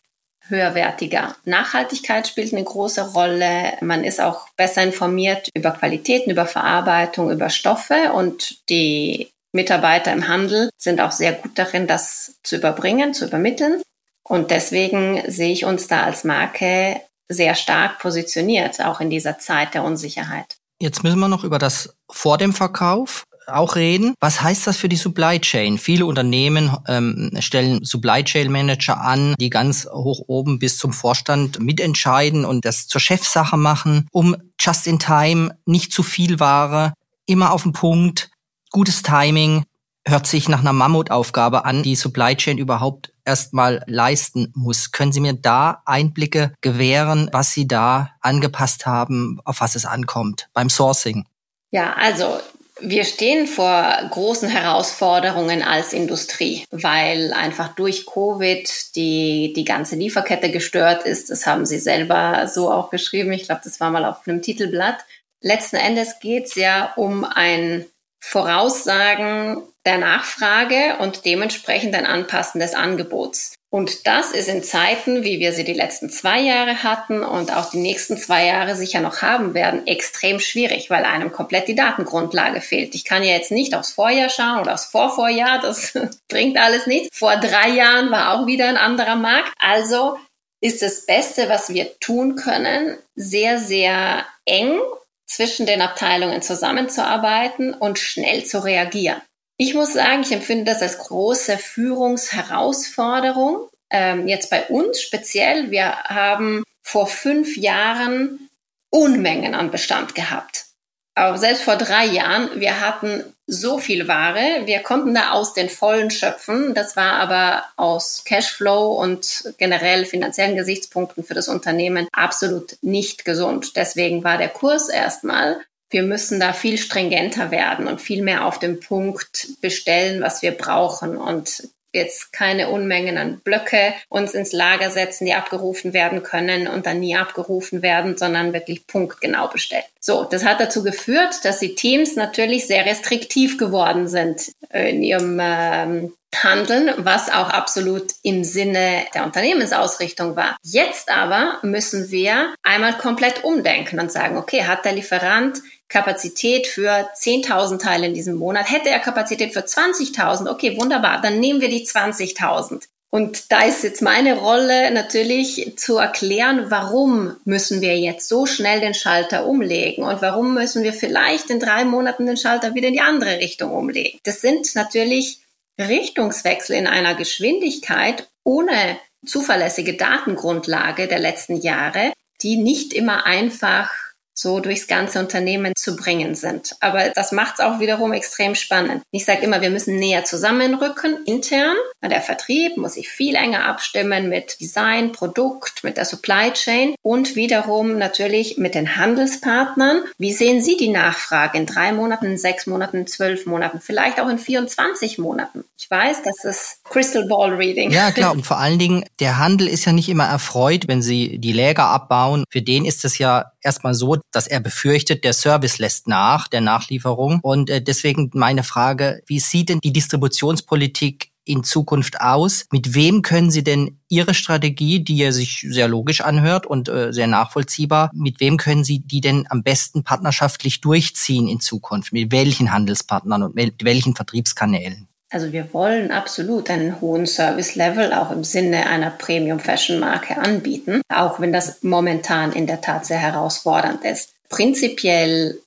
höherwertiger. 0.48 1.34
Nachhaltigkeit 1.44 2.28
spielt 2.28 2.52
eine 2.52 2.64
große 2.64 3.12
Rolle. 3.12 3.72
Man 3.80 4.04
ist 4.04 4.20
auch 4.20 4.48
besser 4.56 4.82
informiert 4.82 5.50
über 5.54 5.72
Qualitäten, 5.72 6.30
über 6.30 6.46
Verarbeitung, 6.46 7.30
über 7.30 7.50
Stoffe 7.50 8.12
und 8.12 8.68
die 8.68 9.30
Mitarbeiter 9.52 10.12
im 10.12 10.28
Handel 10.28 10.70
sind 10.76 11.00
auch 11.00 11.12
sehr 11.12 11.32
gut 11.32 11.52
darin, 11.58 11.86
das 11.86 12.36
zu 12.42 12.56
überbringen, 12.56 13.14
zu 13.14 13.26
übermitteln. 13.26 13.82
Und 14.22 14.50
deswegen 14.50 15.22
sehe 15.30 15.52
ich 15.52 15.64
uns 15.64 15.86
da 15.86 16.02
als 16.02 16.24
Marke 16.24 17.00
sehr 17.28 17.54
stark 17.54 17.98
positioniert, 17.98 18.80
auch 18.84 19.00
in 19.00 19.10
dieser 19.10 19.38
Zeit 19.38 19.74
der 19.74 19.84
Unsicherheit. 19.84 20.56
Jetzt 20.80 21.02
müssen 21.02 21.18
wir 21.18 21.28
noch 21.28 21.44
über 21.44 21.58
das 21.58 21.96
vor 22.10 22.38
dem 22.38 22.52
Verkauf 22.52 23.24
auch 23.46 23.76
reden. 23.76 24.14
Was 24.20 24.42
heißt 24.42 24.66
das 24.66 24.76
für 24.76 24.88
die 24.88 24.96
Supply 24.96 25.40
Chain? 25.40 25.78
Viele 25.78 26.06
Unternehmen 26.06 26.76
ähm, 26.88 27.30
stellen 27.38 27.84
Supply 27.84 28.24
Chain 28.24 28.50
Manager 28.50 29.00
an, 29.00 29.34
die 29.38 29.50
ganz 29.50 29.86
hoch 29.86 30.24
oben 30.26 30.58
bis 30.58 30.78
zum 30.78 30.92
Vorstand 30.92 31.60
mitentscheiden 31.60 32.44
und 32.44 32.64
das 32.64 32.88
zur 32.88 33.00
Chefsache 33.00 33.56
machen, 33.56 34.08
um 34.12 34.36
just 34.60 34.86
in 34.86 34.98
time, 34.98 35.56
nicht 35.64 35.92
zu 35.92 36.02
viel 36.02 36.40
Ware, 36.40 36.94
immer 37.26 37.52
auf 37.52 37.62
den 37.62 37.72
Punkt, 37.72 38.30
gutes 38.70 39.02
Timing, 39.02 39.64
hört 40.06 40.26
sich 40.26 40.48
nach 40.48 40.60
einer 40.60 40.72
Mammutaufgabe 40.72 41.64
an, 41.64 41.82
die 41.82 41.96
Supply 41.96 42.36
Chain 42.36 42.58
überhaupt 42.58 43.12
erstmal 43.26 43.82
leisten 43.86 44.52
muss. 44.54 44.92
Können 44.92 45.12
Sie 45.12 45.20
mir 45.20 45.34
da 45.34 45.82
Einblicke 45.84 46.52
gewähren, 46.60 47.28
was 47.32 47.52
Sie 47.52 47.68
da 47.68 48.10
angepasst 48.20 48.86
haben, 48.86 49.40
auf 49.44 49.60
was 49.60 49.74
es 49.74 49.84
ankommt 49.84 50.48
beim 50.54 50.70
Sourcing? 50.70 51.26
Ja, 51.70 51.94
also 51.94 52.40
wir 52.80 53.04
stehen 53.04 53.46
vor 53.46 53.96
großen 54.10 54.48
Herausforderungen 54.48 55.62
als 55.62 55.92
Industrie, 55.92 56.64
weil 56.70 57.32
einfach 57.32 57.74
durch 57.74 58.04
Covid 58.06 58.96
die, 58.96 59.54
die 59.56 59.64
ganze 59.64 59.96
Lieferkette 59.96 60.50
gestört 60.50 61.04
ist. 61.04 61.30
Das 61.30 61.46
haben 61.46 61.64
Sie 61.64 61.78
selber 61.78 62.48
so 62.48 62.70
auch 62.70 62.90
geschrieben. 62.90 63.32
Ich 63.32 63.44
glaube, 63.44 63.62
das 63.64 63.80
war 63.80 63.90
mal 63.90 64.04
auf 64.04 64.26
einem 64.26 64.42
Titelblatt. 64.42 64.98
Letzten 65.40 65.76
Endes 65.76 66.20
geht 66.20 66.46
es 66.46 66.54
ja 66.54 66.92
um 66.96 67.24
ein 67.24 67.86
Voraussagen 68.28 69.62
der 69.84 69.98
Nachfrage 69.98 70.96
und 70.98 71.24
dementsprechend 71.24 71.94
ein 71.94 72.06
Anpassen 72.06 72.60
des 72.60 72.74
Angebots. 72.74 73.54
Und 73.70 74.08
das 74.08 74.32
ist 74.32 74.48
in 74.48 74.64
Zeiten, 74.64 75.22
wie 75.22 75.38
wir 75.38 75.52
sie 75.52 75.62
die 75.62 75.74
letzten 75.74 76.10
zwei 76.10 76.40
Jahre 76.40 76.82
hatten 76.82 77.22
und 77.22 77.54
auch 77.54 77.70
die 77.70 77.78
nächsten 77.78 78.16
zwei 78.16 78.46
Jahre 78.46 78.74
sicher 78.74 79.00
noch 79.00 79.22
haben 79.22 79.54
werden, 79.54 79.86
extrem 79.86 80.40
schwierig, 80.40 80.90
weil 80.90 81.04
einem 81.04 81.30
komplett 81.30 81.68
die 81.68 81.76
Datengrundlage 81.76 82.60
fehlt. 82.60 82.96
Ich 82.96 83.04
kann 83.04 83.22
ja 83.22 83.34
jetzt 83.34 83.52
nicht 83.52 83.76
aufs 83.76 83.92
Vorjahr 83.92 84.28
schauen 84.28 84.60
oder 84.60 84.74
aufs 84.74 84.86
Vorvorjahr, 84.86 85.60
das 85.60 85.96
bringt 86.28 86.58
alles 86.58 86.88
nichts. 86.88 87.16
Vor 87.16 87.36
drei 87.36 87.68
Jahren 87.68 88.10
war 88.10 88.34
auch 88.34 88.46
wieder 88.48 88.68
ein 88.68 88.76
anderer 88.76 89.16
Markt. 89.16 89.52
Also 89.60 90.16
ist 90.60 90.82
das 90.82 91.06
Beste, 91.06 91.48
was 91.48 91.72
wir 91.72 91.96
tun 92.00 92.34
können, 92.34 92.98
sehr, 93.14 93.60
sehr 93.60 94.26
eng 94.46 94.80
zwischen 95.26 95.66
den 95.66 95.82
Abteilungen 95.82 96.42
zusammenzuarbeiten 96.42 97.74
und 97.74 97.98
schnell 97.98 98.44
zu 98.44 98.64
reagieren. 98.64 99.20
Ich 99.58 99.74
muss 99.74 99.92
sagen, 99.92 100.22
ich 100.22 100.32
empfinde 100.32 100.64
das 100.64 100.82
als 100.82 100.98
große 100.98 101.58
Führungsherausforderung. 101.58 103.68
Ähm, 103.90 104.28
jetzt 104.28 104.50
bei 104.50 104.66
uns 104.66 105.00
speziell, 105.00 105.70
wir 105.70 105.96
haben 106.04 106.62
vor 106.82 107.06
fünf 107.06 107.56
Jahren 107.56 108.50
Unmengen 108.90 109.54
an 109.54 109.70
Bestand 109.70 110.14
gehabt. 110.14 110.66
Aber 111.14 111.38
selbst 111.38 111.62
vor 111.62 111.76
drei 111.76 112.04
Jahren, 112.04 112.60
wir 112.60 112.80
hatten 112.80 113.35
so 113.46 113.78
viel 113.78 114.08
Ware, 114.08 114.66
wir 114.66 114.80
konnten 114.80 115.14
da 115.14 115.30
aus 115.30 115.54
den 115.54 115.68
Vollen 115.68 116.10
schöpfen. 116.10 116.74
Das 116.74 116.96
war 116.96 117.14
aber 117.14 117.64
aus 117.76 118.24
Cashflow 118.24 119.00
und 119.00 119.54
generell 119.58 120.04
finanziellen 120.04 120.56
Gesichtspunkten 120.56 121.22
für 121.22 121.34
das 121.34 121.48
Unternehmen 121.48 122.08
absolut 122.12 122.76
nicht 122.82 123.24
gesund. 123.24 123.76
Deswegen 123.76 124.24
war 124.24 124.38
der 124.38 124.48
Kurs 124.48 124.88
erstmal 124.88 125.60
wir 125.90 126.02
müssen 126.02 126.40
da 126.40 126.52
viel 126.52 126.78
stringenter 126.78 127.50
werden 127.50 127.86
und 127.86 128.00
viel 128.00 128.22
mehr 128.22 128.44
auf 128.44 128.58
den 128.58 128.80
Punkt 128.80 129.48
bestellen, 129.60 130.20
was 130.20 130.42
wir 130.42 130.50
brauchen 130.50 131.16
und 131.16 131.68
jetzt 131.92 132.32
keine 132.32 132.68
Unmengen 132.68 133.18
an 133.18 133.40
Blöcke 133.40 133.94
uns 134.08 134.34
ins 134.34 134.52
Lager 134.52 134.90
setzen, 134.90 135.26
die 135.26 135.34
abgerufen 135.34 135.92
werden 135.92 136.22
können 136.22 136.68
und 136.68 136.86
dann 136.86 137.00
nie 137.00 137.16
abgerufen 137.16 137.82
werden, 137.82 138.16
sondern 138.16 138.52
wirklich 138.52 138.86
punktgenau 138.86 139.48
bestellen. 139.48 139.84
So, 140.00 140.24
das 140.24 140.44
hat 140.44 140.60
dazu 140.60 140.82
geführt, 140.82 141.44
dass 141.44 141.58
die 141.58 141.74
Teams 141.74 142.16
natürlich 142.16 142.66
sehr 142.66 142.86
restriktiv 142.86 143.58
geworden 143.58 144.08
sind 144.08 144.52
in 144.70 145.02
ihrem 145.02 145.38
ähm, 145.42 146.12
Handeln, 146.42 146.90
was 146.98 147.30
auch 147.30 147.48
absolut 147.48 148.12
im 148.22 148.44
Sinne 148.44 149.04
der 149.14 149.24
Unternehmensausrichtung 149.24 150.36
war. 150.36 150.56
Jetzt 150.62 151.10
aber 151.10 151.58
müssen 151.62 152.10
wir 152.10 152.54
einmal 152.62 152.98
komplett 152.98 153.44
umdenken 153.44 153.98
und 154.00 154.12
sagen, 154.12 154.36
okay, 154.36 154.64
hat 154.64 154.84
der 154.84 154.92
Lieferant 154.92 155.58
Kapazität 155.88 156.66
für 156.66 157.08
10.000 157.14 157.78
Teile 157.78 158.06
in 158.06 158.14
diesem 158.14 158.36
Monat. 158.36 158.70
Hätte 158.70 158.90
er 158.90 158.98
Kapazität 158.98 159.52
für 159.52 159.60
20.000, 159.60 160.50
okay, 160.50 160.76
wunderbar, 160.78 161.20
dann 161.20 161.40
nehmen 161.40 161.60
wir 161.60 161.68
die 161.68 161.86
20.000. 161.86 162.86
Und 163.10 163.50
da 163.52 163.62
ist 163.62 163.84
jetzt 163.84 164.02
meine 164.02 164.36
Rolle 164.36 164.90
natürlich 164.90 165.74
zu 165.76 165.96
erklären, 165.96 166.66
warum 166.68 167.36
müssen 167.44 167.80
wir 167.80 167.96
jetzt 167.98 168.28
so 168.28 168.46
schnell 168.46 168.80
den 168.80 168.94
Schalter 168.94 169.46
umlegen 169.46 170.04
und 170.04 170.20
warum 170.22 170.54
müssen 170.54 170.82
wir 170.82 170.92
vielleicht 170.92 171.48
in 171.50 171.60
drei 171.60 171.84
Monaten 171.84 172.26
den 172.26 172.36
Schalter 172.36 172.74
wieder 172.74 172.88
in 172.88 172.94
die 172.94 173.00
andere 173.00 173.38
Richtung 173.38 173.70
umlegen. 173.72 174.18
Das 174.24 174.40
sind 174.40 174.74
natürlich 174.74 175.38
Richtungswechsel 175.78 176.76
in 176.76 176.86
einer 176.86 177.14
Geschwindigkeit 177.14 178.28
ohne 178.44 178.98
zuverlässige 179.24 179.94
Datengrundlage 179.94 181.06
der 181.06 181.18
letzten 181.18 181.56
Jahre, 181.56 182.12
die 182.42 182.56
nicht 182.56 182.92
immer 182.92 183.24
einfach 183.24 183.90
so 184.38 184.60
durchs 184.60 184.86
ganze 184.86 185.18
Unternehmen 185.18 185.72
zu 185.76 185.96
bringen 185.96 186.34
sind. 186.34 186.76
Aber 186.80 187.10
das 187.10 187.32
macht 187.32 187.54
es 187.54 187.60
auch 187.60 187.80
wiederum 187.80 188.12
extrem 188.12 188.54
spannend. 188.54 189.02
Ich 189.10 189.24
sage 189.24 189.42
immer, 189.42 189.60
wir 189.60 189.70
müssen 189.70 189.96
näher 189.96 190.24
zusammenrücken, 190.24 191.18
intern. 191.24 191.76
Der 192.02 192.20
Vertrieb 192.20 192.76
muss 192.76 192.94
sich 192.94 193.08
viel 193.08 193.34
enger 193.34 193.64
abstimmen 193.64 194.28
mit 194.28 194.60
Design, 194.60 195.12
Produkt, 195.12 195.82
mit 195.82 195.96
der 195.96 196.04
Supply 196.04 196.52
Chain 196.52 196.94
und 197.02 197.34
wiederum 197.34 197.98
natürlich 197.98 198.58
mit 198.58 198.74
den 198.74 198.96
Handelspartnern. 198.96 200.02
Wie 200.18 200.32
sehen 200.32 200.62
Sie 200.62 200.76
die 200.76 200.90
Nachfrage 200.90 201.58
in 201.58 201.66
drei 201.66 201.92
Monaten, 201.92 202.26
in 202.26 202.38
sechs 202.38 202.66
Monaten, 202.66 202.98
in 202.98 203.06
zwölf 203.06 203.46
Monaten, 203.46 203.80
vielleicht 203.80 204.20
auch 204.20 204.28
in 204.28 204.38
24 204.38 205.18
Monaten? 205.18 205.64
Ich 205.78 205.90
weiß, 205.90 206.22
das 206.22 206.44
ist 206.44 206.84
Crystal 206.84 207.26
Ball 207.26 207.54
Reading. 207.54 207.90
Ja, 207.90 208.10
klar. 208.10 208.32
Und 208.36 208.46
vor 208.46 208.58
allen 208.58 208.78
Dingen, 208.78 209.04
der 209.20 209.38
Handel 209.38 209.66
ist 209.66 209.84
ja 209.84 209.92
nicht 209.92 210.08
immer 210.08 210.26
erfreut, 210.26 210.88
wenn 210.88 211.02
Sie 211.02 211.38
die 211.38 211.52
Läger 211.52 211.86
abbauen. 211.86 212.44
Für 212.50 212.62
den 212.62 212.84
ist 212.84 213.04
es 213.04 213.18
ja 213.18 213.52
erstmal 213.66 213.94
so, 213.94 214.16
dass 214.32 214.46
er 214.46 214.60
befürchtet, 214.60 215.24
der 215.24 215.34
Service 215.34 215.78
lässt 215.78 216.08
nach, 216.08 216.48
der 216.48 216.62
Nachlieferung. 216.62 217.40
Und 217.42 217.68
äh, 217.68 217.82
deswegen 217.82 218.30
meine 218.32 218.62
Frage, 218.62 219.20
wie 219.26 219.40
sieht 219.40 219.68
denn 219.68 219.80
die 219.80 219.92
Distributionspolitik 219.92 221.32
in 221.44 221.64
Zukunft 221.64 222.20
aus? 222.20 222.66
Mit 222.72 222.94
wem 222.94 223.22
können 223.22 223.50
Sie 223.50 223.64
denn 223.64 224.00
Ihre 224.08 224.34
Strategie, 224.34 225.02
die 225.02 225.16
ja 225.16 225.32
sich 225.32 225.66
sehr 225.68 225.88
logisch 225.88 226.20
anhört 226.20 226.66
und 226.66 226.88
äh, 226.88 227.12
sehr 227.12 227.26
nachvollziehbar, 227.26 228.10
mit 228.14 228.40
wem 228.40 228.56
können 228.56 228.84
Sie 228.84 229.00
die 229.00 229.20
denn 229.20 229.46
am 229.48 229.62
besten 229.62 230.04
partnerschaftlich 230.04 230.80
durchziehen 230.80 231.48
in 231.48 231.60
Zukunft? 231.60 232.12
Mit 232.12 232.32
welchen 232.32 232.72
Handelspartnern 232.72 233.42
und 233.42 233.54
mit 233.54 233.84
welchen 233.84 234.14
Vertriebskanälen? 234.14 235.08
Also 235.30 235.52
wir 235.52 235.72
wollen 235.74 236.12
absolut 236.12 236.70
einen 236.70 237.00
hohen 237.00 237.26
Service-Level 237.26 238.12
auch 238.12 238.30
im 238.30 238.44
Sinne 238.44 238.86
einer 238.86 239.10
Premium-Fashion-Marke 239.10 240.38
anbieten, 240.38 241.02
auch 241.12 241.40
wenn 241.40 241.52
das 241.52 241.82
momentan 241.82 242.52
in 242.52 242.66
der 242.66 242.80
Tat 242.80 243.06
sehr 243.06 243.18
herausfordernd 243.18 244.04
ist. 244.04 244.34
Prinzipiell 244.48 245.60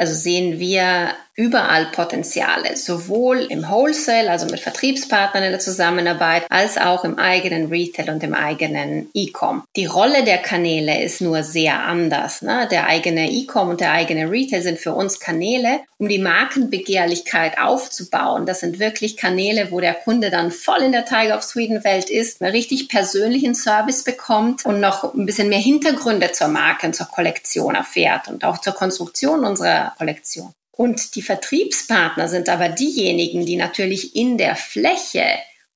also 0.00 0.14
sehen 0.14 0.58
wir 0.58 1.10
überall 1.40 1.86
Potenziale, 1.86 2.76
sowohl 2.76 3.38
im 3.48 3.66
Wholesale, 3.66 4.30
also 4.30 4.44
mit 4.44 4.60
Vertriebspartnern 4.60 5.44
in 5.44 5.52
der 5.52 5.58
Zusammenarbeit, 5.58 6.44
als 6.50 6.76
auch 6.76 7.02
im 7.02 7.18
eigenen 7.18 7.68
Retail 7.68 8.10
und 8.10 8.22
im 8.22 8.34
eigenen 8.34 9.08
E-Com. 9.14 9.62
Die 9.74 9.86
Rolle 9.86 10.22
der 10.24 10.36
Kanäle 10.36 11.02
ist 11.02 11.22
nur 11.22 11.42
sehr 11.42 11.82
anders. 11.82 12.42
Ne? 12.42 12.68
Der 12.70 12.86
eigene 12.86 13.30
E-Com 13.30 13.70
und 13.70 13.80
der 13.80 13.92
eigene 13.92 14.30
Retail 14.30 14.60
sind 14.60 14.78
für 14.78 14.92
uns 14.92 15.18
Kanäle, 15.18 15.80
um 15.96 16.10
die 16.10 16.18
Markenbegehrlichkeit 16.18 17.58
aufzubauen. 17.58 18.44
Das 18.44 18.60
sind 18.60 18.78
wirklich 18.78 19.16
Kanäle, 19.16 19.70
wo 19.70 19.80
der 19.80 19.94
Kunde 19.94 20.28
dann 20.28 20.50
voll 20.50 20.82
in 20.82 20.92
der 20.92 21.06
Tiger 21.06 21.38
of 21.38 21.42
Sweden 21.42 21.84
Welt 21.84 22.10
ist, 22.10 22.42
einen 22.42 22.52
richtig 22.52 22.90
persönlichen 22.90 23.54
Service 23.54 24.04
bekommt 24.04 24.66
und 24.66 24.80
noch 24.80 25.14
ein 25.14 25.24
bisschen 25.24 25.48
mehr 25.48 25.58
Hintergründe 25.58 26.32
zur 26.32 26.48
Marke 26.48 26.86
und 26.86 26.94
zur 26.94 27.06
Kollektion 27.06 27.76
erfährt 27.76 28.28
und 28.28 28.44
auch 28.44 28.58
zur 28.58 28.74
Konstruktion 28.74 29.46
unserer 29.46 29.94
Kollektion. 29.96 30.52
Und 30.80 31.14
die 31.14 31.20
Vertriebspartner 31.20 32.26
sind 32.26 32.48
aber 32.48 32.70
diejenigen, 32.70 33.44
die 33.44 33.56
natürlich 33.56 34.16
in 34.16 34.38
der 34.38 34.56
Fläche 34.56 35.26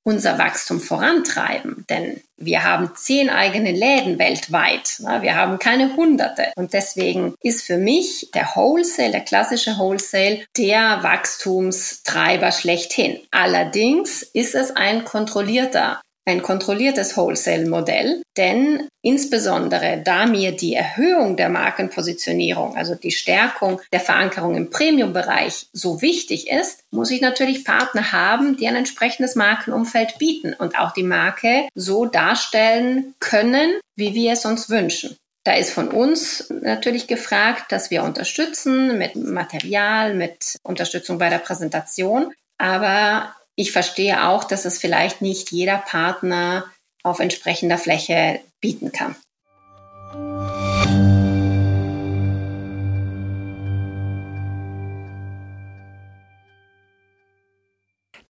unser 0.03 0.39
Wachstum 0.39 0.81
vorantreiben. 0.81 1.85
Denn 1.91 2.23
wir 2.39 2.65
haben 2.65 2.91
zehn 2.97 3.29
eigene 3.29 3.73
Läden 3.73 4.19
weltweit. 4.19 5.01
Wir 5.21 5.35
haben 5.35 5.59
keine 5.59 5.95
hunderte. 5.95 6.53
Und 6.57 6.73
deswegen 6.73 7.35
ist 7.43 7.65
für 7.67 7.77
mich 7.77 8.31
der 8.33 8.51
Wholesale, 8.55 9.11
der 9.11 9.21
klassische 9.21 9.77
Wholesale, 9.77 10.47
der 10.57 11.03
Wachstumstreiber 11.03 12.51
schlechthin. 12.51 13.21
Allerdings 13.31 14.23
ist 14.23 14.55
es 14.55 14.75
ein 14.75 15.05
kontrollierter 15.05 16.01
ein 16.27 16.43
kontrolliertes 16.43 17.17
Wholesale-Modell, 17.17 18.23
denn 18.37 18.89
insbesondere 19.03 20.03
da 20.03 20.27
mir 20.27 20.53
die 20.53 20.75
Erhöhung 20.75 21.37
der 21.37 21.49
Markenpositionierung, 21.49 22.77
also 22.77 22.95
die 22.95 23.11
Stärkung 23.11 23.81
der 23.93 24.01
Verankerung 24.01 24.57
im 24.57 24.71
Premium-Bereich 24.71 25.67
so 25.73 26.01
wichtig 26.01 26.51
ist, 26.51 26.81
muss 26.91 27.11
ich 27.11 27.21
natürlich 27.21 27.65
Partner 27.65 28.13
haben, 28.13 28.57
die 28.57 28.67
ein 28.67 28.77
entsprechendes 28.77 29.35
Markenumfeld 29.35 30.19
bieten 30.19 30.55
und 30.55 30.79
auch 30.79 30.93
die 30.93 31.03
Marke 31.03 31.69
so 31.75 32.07
darstellen 32.07 33.15
können, 33.21 33.79
wie 33.97 34.15
wir 34.15 34.33
es 34.33 34.47
uns 34.47 34.71
wünschen. 34.71 35.17
Da 35.45 35.53
ist 35.53 35.73
von 35.73 35.89
uns 35.89 36.49
natürlich 36.63 37.07
gefragt, 37.07 37.71
dass 37.71 37.91
wir 37.91 38.03
unterstützen 38.03 38.97
mit 38.97 39.15
Material, 39.15 40.15
mit 40.15 40.57
Unterstützung 40.63 41.19
bei 41.19 41.29
der 41.29 41.39
Präsentation. 41.39 42.33
Aber 42.57 43.35
ich 43.57 43.73
verstehe 43.73 44.29
auch, 44.29 44.45
dass 44.45 44.65
es 44.65 44.79
vielleicht 44.79 45.23
nicht 45.23 45.51
jeder 45.51 45.79
Partner 45.79 46.65
auf 47.03 47.21
entsprechender 47.21 47.79
Fläche 47.79 48.41
bieten 48.61 48.93
kann. 48.93 49.15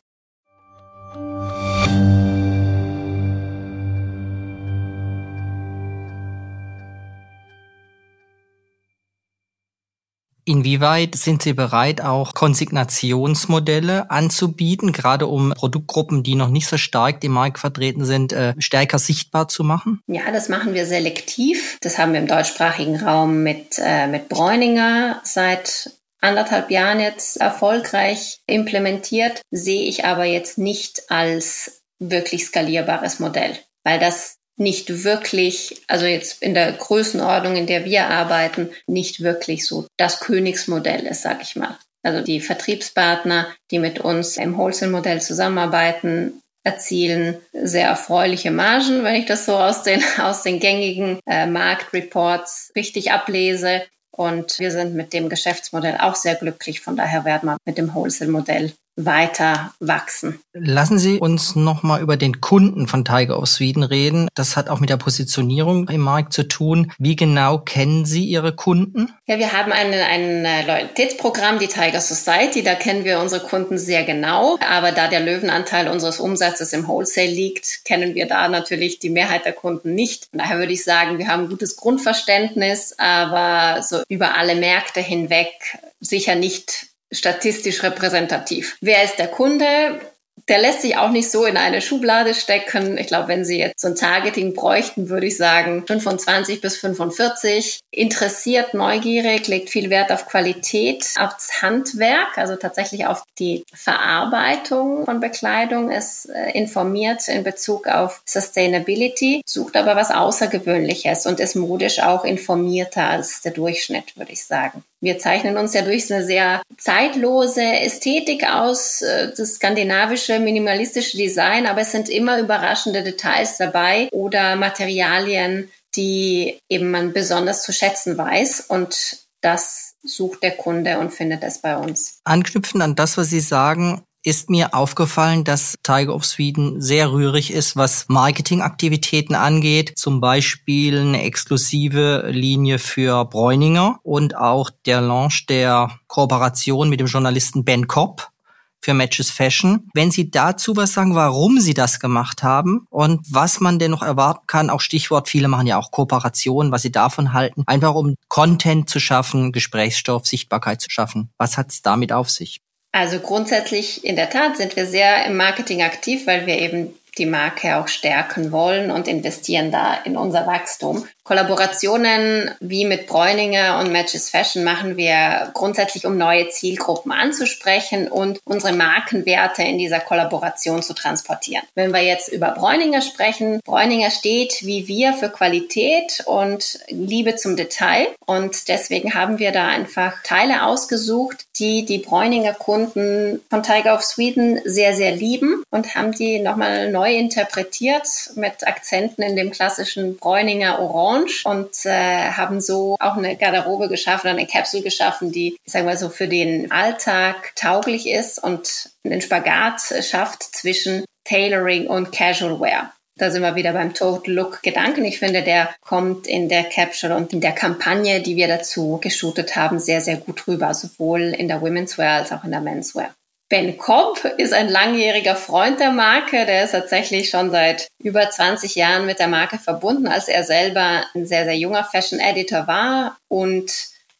Inwieweit 10.48 11.16
sind 11.16 11.42
Sie 11.42 11.54
bereit, 11.54 12.00
auch 12.00 12.32
Konsignationsmodelle 12.32 14.10
anzubieten, 14.12 14.92
gerade 14.92 15.26
um 15.26 15.50
Produktgruppen, 15.50 16.22
die 16.22 16.36
noch 16.36 16.50
nicht 16.50 16.68
so 16.68 16.76
stark 16.76 17.24
im 17.24 17.32
Markt 17.32 17.58
vertreten 17.58 18.04
sind, 18.04 18.32
äh, 18.32 18.54
stärker 18.58 19.00
sichtbar 19.00 19.48
zu 19.48 19.64
machen? 19.64 20.00
Ja, 20.06 20.30
das 20.30 20.48
machen 20.48 20.72
wir 20.72 20.86
selektiv. 20.86 21.78
Das 21.80 21.98
haben 21.98 22.12
wir 22.12 22.20
im 22.20 22.28
deutschsprachigen 22.28 22.96
Raum 22.96 23.42
mit, 23.42 23.80
äh, 23.82 24.06
mit 24.06 24.28
Bräuninger 24.28 25.20
seit 25.24 25.90
anderthalb 26.20 26.70
Jahren 26.70 27.00
jetzt 27.00 27.38
erfolgreich 27.38 28.38
implementiert, 28.46 29.42
sehe 29.50 29.88
ich 29.88 30.04
aber 30.04 30.24
jetzt 30.24 30.58
nicht 30.58 31.10
als 31.10 31.82
wirklich 31.98 32.44
skalierbares 32.46 33.18
Modell, 33.18 33.58
weil 33.82 33.98
das 33.98 34.35
nicht 34.56 35.04
wirklich, 35.04 35.82
also 35.86 36.06
jetzt 36.06 36.42
in 36.42 36.54
der 36.54 36.72
Größenordnung, 36.72 37.56
in 37.56 37.66
der 37.66 37.84
wir 37.84 38.08
arbeiten, 38.08 38.70
nicht 38.86 39.22
wirklich 39.22 39.66
so 39.66 39.86
das 39.96 40.20
Königsmodell 40.20 41.06
ist, 41.06 41.22
sag 41.22 41.42
ich 41.42 41.56
mal. 41.56 41.78
Also 42.02 42.22
die 42.22 42.40
Vertriebspartner, 42.40 43.48
die 43.70 43.78
mit 43.78 43.98
uns 43.98 44.36
im 44.36 44.56
Wholesale-Modell 44.56 45.20
zusammenarbeiten, 45.20 46.40
erzielen 46.62 47.36
sehr 47.52 47.88
erfreuliche 47.88 48.50
Margen, 48.50 49.04
wenn 49.04 49.14
ich 49.14 49.26
das 49.26 49.46
so 49.46 49.56
aus 49.56 49.82
den, 49.82 50.02
aus 50.18 50.42
den 50.42 50.58
gängigen 50.58 51.20
äh, 51.26 51.46
Marktreports 51.46 52.72
richtig 52.74 53.12
ablese. 53.12 53.82
Und 54.10 54.58
wir 54.58 54.70
sind 54.70 54.94
mit 54.94 55.12
dem 55.12 55.28
Geschäftsmodell 55.28 55.98
auch 56.00 56.14
sehr 56.14 56.36
glücklich. 56.36 56.80
Von 56.80 56.96
daher 56.96 57.24
werden 57.24 57.50
wir 57.50 57.56
mit 57.66 57.76
dem 57.76 57.94
Wholesale-Modell 57.94 58.72
weiter 58.96 59.74
wachsen. 59.78 60.40
Lassen 60.54 60.98
Sie 60.98 61.18
uns 61.18 61.54
noch 61.54 61.82
mal 61.82 62.00
über 62.00 62.16
den 62.16 62.40
Kunden 62.40 62.88
von 62.88 63.04
Tiger 63.04 63.38
of 63.38 63.46
Sweden 63.46 63.82
reden. 63.82 64.28
Das 64.34 64.56
hat 64.56 64.68
auch 64.70 64.80
mit 64.80 64.88
der 64.88 64.96
Positionierung 64.96 65.88
im 65.88 66.00
Markt 66.00 66.32
zu 66.32 66.48
tun. 66.48 66.92
Wie 66.98 67.14
genau 67.14 67.58
kennen 67.58 68.06
Sie 68.06 68.24
Ihre 68.24 68.54
Kunden? 68.54 69.12
Ja, 69.26 69.38
wir 69.38 69.52
haben 69.52 69.70
ein, 69.70 69.92
ein 69.92 70.66
Loyalitätsprogramm, 70.66 71.58
die 71.58 71.68
Tiger 71.68 72.00
Society. 72.00 72.62
Da 72.62 72.74
kennen 72.74 73.04
wir 73.04 73.20
unsere 73.20 73.46
Kunden 73.46 73.78
sehr 73.78 74.04
genau. 74.04 74.58
Aber 74.66 74.92
da 74.92 75.08
der 75.08 75.20
Löwenanteil 75.20 75.88
unseres 75.88 76.18
Umsatzes 76.18 76.72
im 76.72 76.88
Wholesale 76.88 77.28
liegt, 77.28 77.84
kennen 77.84 78.14
wir 78.14 78.26
da 78.26 78.48
natürlich 78.48 78.98
die 78.98 79.10
Mehrheit 79.10 79.44
der 79.44 79.52
Kunden 79.52 79.94
nicht. 79.94 80.28
Daher 80.32 80.58
würde 80.58 80.72
ich 80.72 80.84
sagen, 80.84 81.18
wir 81.18 81.28
haben 81.28 81.44
ein 81.44 81.50
gutes 81.50 81.76
Grundverständnis, 81.76 82.94
aber 82.96 83.82
so 83.82 84.02
über 84.08 84.36
alle 84.36 84.54
Märkte 84.54 85.00
hinweg 85.00 85.52
sicher 86.00 86.34
nicht 86.34 86.95
statistisch 87.18 87.82
repräsentativ. 87.82 88.76
Wer 88.80 89.04
ist 89.04 89.18
der 89.18 89.28
Kunde? 89.28 90.00
Der 90.48 90.58
lässt 90.58 90.82
sich 90.82 90.96
auch 90.96 91.10
nicht 91.10 91.30
so 91.30 91.44
in 91.46 91.56
eine 91.56 91.80
Schublade 91.80 92.34
stecken. 92.34 92.98
Ich 92.98 93.06
glaube, 93.06 93.28
wenn 93.28 93.44
Sie 93.44 93.58
jetzt 93.58 93.80
so 93.80 93.88
ein 93.88 93.96
Targeting 93.96 94.54
bräuchten, 94.54 95.08
würde 95.08 95.26
ich 95.26 95.36
sagen 95.36 95.84
25 95.86 96.60
bis 96.60 96.76
45. 96.76 97.80
Interessiert, 97.90 98.74
neugierig, 98.74 99.48
legt 99.48 99.70
viel 99.70 99.88
Wert 99.88 100.12
auf 100.12 100.26
Qualität, 100.26 101.06
aufs 101.18 101.62
Handwerk, 101.62 102.36
also 102.36 102.54
tatsächlich 102.54 103.06
auf 103.06 103.24
die 103.38 103.64
Verarbeitung 103.74 105.06
von 105.06 105.20
Bekleidung, 105.20 105.90
ist 105.90 106.26
äh, 106.26 106.50
informiert 106.52 107.26
in 107.28 107.42
Bezug 107.42 107.88
auf 107.88 108.22
Sustainability, 108.26 109.42
sucht 109.46 109.74
aber 109.74 109.96
was 109.96 110.10
Außergewöhnliches 110.10 111.26
und 111.26 111.40
ist 111.40 111.56
modisch 111.56 112.00
auch 112.00 112.24
informierter 112.24 113.08
als 113.08 113.40
der 113.40 113.52
Durchschnitt, 113.52 114.16
würde 114.16 114.32
ich 114.32 114.44
sagen. 114.44 114.84
Wir 115.06 115.20
zeichnen 115.20 115.56
uns 115.56 115.72
ja 115.72 115.82
durch 115.82 116.12
eine 116.12 116.26
sehr 116.26 116.62
zeitlose 116.78 117.62
Ästhetik 117.62 118.42
aus, 118.42 119.02
äh, 119.02 119.32
das 119.36 119.54
skandinavische 119.54 120.40
minimalistische 120.40 121.16
Design, 121.16 121.66
aber 121.66 121.82
es 121.82 121.92
sind 121.92 122.08
immer 122.08 122.40
überraschende 122.40 123.04
Details 123.04 123.56
dabei 123.56 124.08
oder 124.10 124.56
Materialien, 124.56 125.70
die 125.94 126.58
eben 126.68 126.90
man 126.90 127.12
besonders 127.12 127.62
zu 127.62 127.72
schätzen 127.72 128.18
weiß 128.18 128.62
und 128.62 129.18
das 129.42 129.94
sucht 130.02 130.42
der 130.42 130.56
Kunde 130.56 130.98
und 130.98 131.12
findet 131.12 131.44
es 131.44 131.58
bei 131.58 131.76
uns. 131.76 132.18
Anknüpfen 132.24 132.82
an 132.82 132.96
das, 132.96 133.16
was 133.16 133.30
Sie 133.30 133.38
sagen, 133.38 134.02
ist 134.26 134.50
mir 134.50 134.74
aufgefallen, 134.74 135.44
dass 135.44 135.76
Tiger 135.84 136.12
of 136.12 136.24
Sweden 136.24 136.80
sehr 136.80 137.12
rührig 137.12 137.52
ist, 137.52 137.76
was 137.76 138.06
Marketingaktivitäten 138.08 139.36
angeht. 139.36 139.92
Zum 139.96 140.20
Beispiel 140.20 140.98
eine 140.98 141.22
exklusive 141.22 142.26
Linie 142.28 142.80
für 142.80 143.24
Bräuninger 143.24 144.00
und 144.02 144.36
auch 144.36 144.70
der 144.84 145.00
Launch 145.00 145.46
der 145.46 145.92
Kooperation 146.08 146.88
mit 146.88 146.98
dem 146.98 147.06
Journalisten 147.06 147.64
Ben 147.64 147.86
Kopp 147.86 148.32
für 148.80 148.94
Matches 148.94 149.30
Fashion. 149.30 149.88
Wenn 149.94 150.10
Sie 150.10 150.28
dazu 150.28 150.76
was 150.76 150.92
sagen, 150.92 151.14
warum 151.14 151.60
Sie 151.60 151.74
das 151.74 152.00
gemacht 152.00 152.42
haben 152.42 152.88
und 152.90 153.20
was 153.30 153.60
man 153.60 153.78
denn 153.78 153.92
noch 153.92 154.02
erwarten 154.02 154.48
kann, 154.48 154.70
auch 154.70 154.80
Stichwort, 154.80 155.28
viele 155.28 155.46
machen 155.46 155.68
ja 155.68 155.78
auch 155.78 155.92
Kooperationen, 155.92 156.72
was 156.72 156.82
Sie 156.82 156.92
davon 156.92 157.32
halten, 157.32 157.62
einfach 157.66 157.94
um 157.94 158.16
Content 158.26 158.90
zu 158.90 158.98
schaffen, 158.98 159.52
Gesprächsstoff, 159.52 160.26
Sichtbarkeit 160.26 160.80
zu 160.80 160.90
schaffen. 160.90 161.30
Was 161.38 161.56
hat 161.56 161.70
es 161.70 161.82
damit 161.82 162.12
auf 162.12 162.28
sich? 162.28 162.60
Also 162.96 163.20
grundsätzlich 163.20 164.06
in 164.06 164.16
der 164.16 164.30
Tat 164.30 164.56
sind 164.56 164.74
wir 164.74 164.86
sehr 164.86 165.26
im 165.26 165.36
Marketing 165.36 165.82
aktiv, 165.82 166.26
weil 166.26 166.46
wir 166.46 166.58
eben 166.58 166.94
die 167.18 167.26
Marke 167.26 167.76
auch 167.76 167.88
stärken 167.88 168.52
wollen 168.52 168.90
und 168.90 169.06
investieren 169.06 169.70
da 169.70 169.98
in 170.04 170.16
unser 170.16 170.46
Wachstum. 170.46 171.06
Kollaborationen 171.26 172.52
wie 172.60 172.84
mit 172.84 173.08
Bräuninger 173.08 173.80
und 173.80 173.90
Matches 173.90 174.30
Fashion 174.30 174.62
machen 174.62 174.96
wir 174.96 175.50
grundsätzlich, 175.54 176.06
um 176.06 176.16
neue 176.16 176.50
Zielgruppen 176.50 177.10
anzusprechen 177.10 178.06
und 178.06 178.38
unsere 178.44 178.72
Markenwerte 178.72 179.62
in 179.62 179.76
dieser 179.76 179.98
Kollaboration 179.98 180.84
zu 180.84 180.94
transportieren. 180.94 181.64
Wenn 181.74 181.92
wir 181.92 182.02
jetzt 182.02 182.28
über 182.28 182.52
Bräuninger 182.52 183.02
sprechen, 183.02 183.58
Bräuninger 183.64 184.12
steht 184.12 184.62
wie 184.62 184.86
wir 184.86 185.14
für 185.14 185.28
Qualität 185.28 186.22
und 186.26 186.78
Liebe 186.90 187.34
zum 187.34 187.56
Detail 187.56 188.06
und 188.24 188.68
deswegen 188.68 189.14
haben 189.14 189.40
wir 189.40 189.50
da 189.50 189.66
einfach 189.66 190.22
Teile 190.22 190.64
ausgesucht, 190.64 191.46
die 191.58 191.84
die 191.84 191.98
Bräuninger 191.98 192.54
Kunden 192.54 193.40
von 193.50 193.64
Tiger 193.64 193.94
of 193.94 194.04
Sweden 194.04 194.60
sehr, 194.64 194.94
sehr 194.94 195.10
lieben 195.10 195.64
und 195.70 195.96
haben 195.96 196.12
die 196.12 196.38
nochmal 196.38 196.92
neu 196.92 197.16
interpretiert 197.16 198.06
mit 198.36 198.64
Akzenten 198.64 199.22
in 199.22 199.34
dem 199.34 199.50
klassischen 199.50 200.18
Bräuninger 200.18 200.78
Orange 200.78 201.15
Lounge 201.16 201.32
und 201.44 201.84
äh, 201.84 202.30
haben 202.30 202.60
so 202.60 202.96
auch 203.00 203.16
eine 203.16 203.36
Garderobe 203.36 203.88
geschaffen, 203.88 204.28
eine 204.28 204.46
Kapsel 204.46 204.82
geschaffen, 204.82 205.32
die, 205.32 205.56
ich 205.64 205.72
sage 205.72 205.84
mal 205.84 205.96
so, 205.96 206.08
für 206.08 206.28
den 206.28 206.70
Alltag 206.70 207.52
tauglich 207.56 208.08
ist 208.08 208.42
und 208.42 208.90
den 209.04 209.20
Spagat 209.20 209.80
schafft 210.02 210.42
zwischen 210.42 211.04
Tailoring 211.24 211.86
und 211.86 212.12
Casual 212.12 212.60
Wear. 212.60 212.92
Da 213.18 213.30
sind 213.30 213.42
wir 213.42 213.54
wieder 213.54 213.72
beim 213.72 213.94
Total 213.94 214.34
Look 214.34 214.62
Gedanken. 214.62 215.04
Ich 215.06 215.18
finde, 215.18 215.42
der 215.42 215.70
kommt 215.80 216.26
in 216.26 216.50
der 216.50 216.64
Capsule 216.64 217.16
und 217.16 217.32
in 217.32 217.40
der 217.40 217.52
Kampagne, 217.52 218.20
die 218.20 218.36
wir 218.36 218.46
dazu 218.46 218.98
geshootet 219.00 219.56
haben, 219.56 219.78
sehr, 219.78 220.02
sehr 220.02 220.18
gut 220.18 220.46
rüber, 220.46 220.74
sowohl 220.74 221.22
in 221.22 221.48
der 221.48 221.62
Women's 221.62 221.96
Wear 221.96 222.18
als 222.18 222.32
auch 222.32 222.44
in 222.44 222.50
der 222.50 222.60
Men's 222.60 222.94
Wear. 222.94 223.14
Ben 223.48 223.78
Kopp 223.78 224.24
ist 224.38 224.52
ein 224.52 224.68
langjähriger 224.68 225.36
Freund 225.36 225.78
der 225.78 225.92
Marke. 225.92 226.46
Der 226.46 226.64
ist 226.64 226.72
tatsächlich 226.72 227.30
schon 227.30 227.52
seit 227.52 227.88
über 227.98 228.28
20 228.28 228.74
Jahren 228.74 229.06
mit 229.06 229.20
der 229.20 229.28
Marke 229.28 229.58
verbunden, 229.58 230.08
als 230.08 230.26
er 230.26 230.42
selber 230.42 231.04
ein 231.14 231.26
sehr, 231.26 231.44
sehr 231.44 231.56
junger 231.56 231.84
Fashion 231.84 232.18
Editor 232.18 232.66
war. 232.66 233.16
Und 233.28 233.70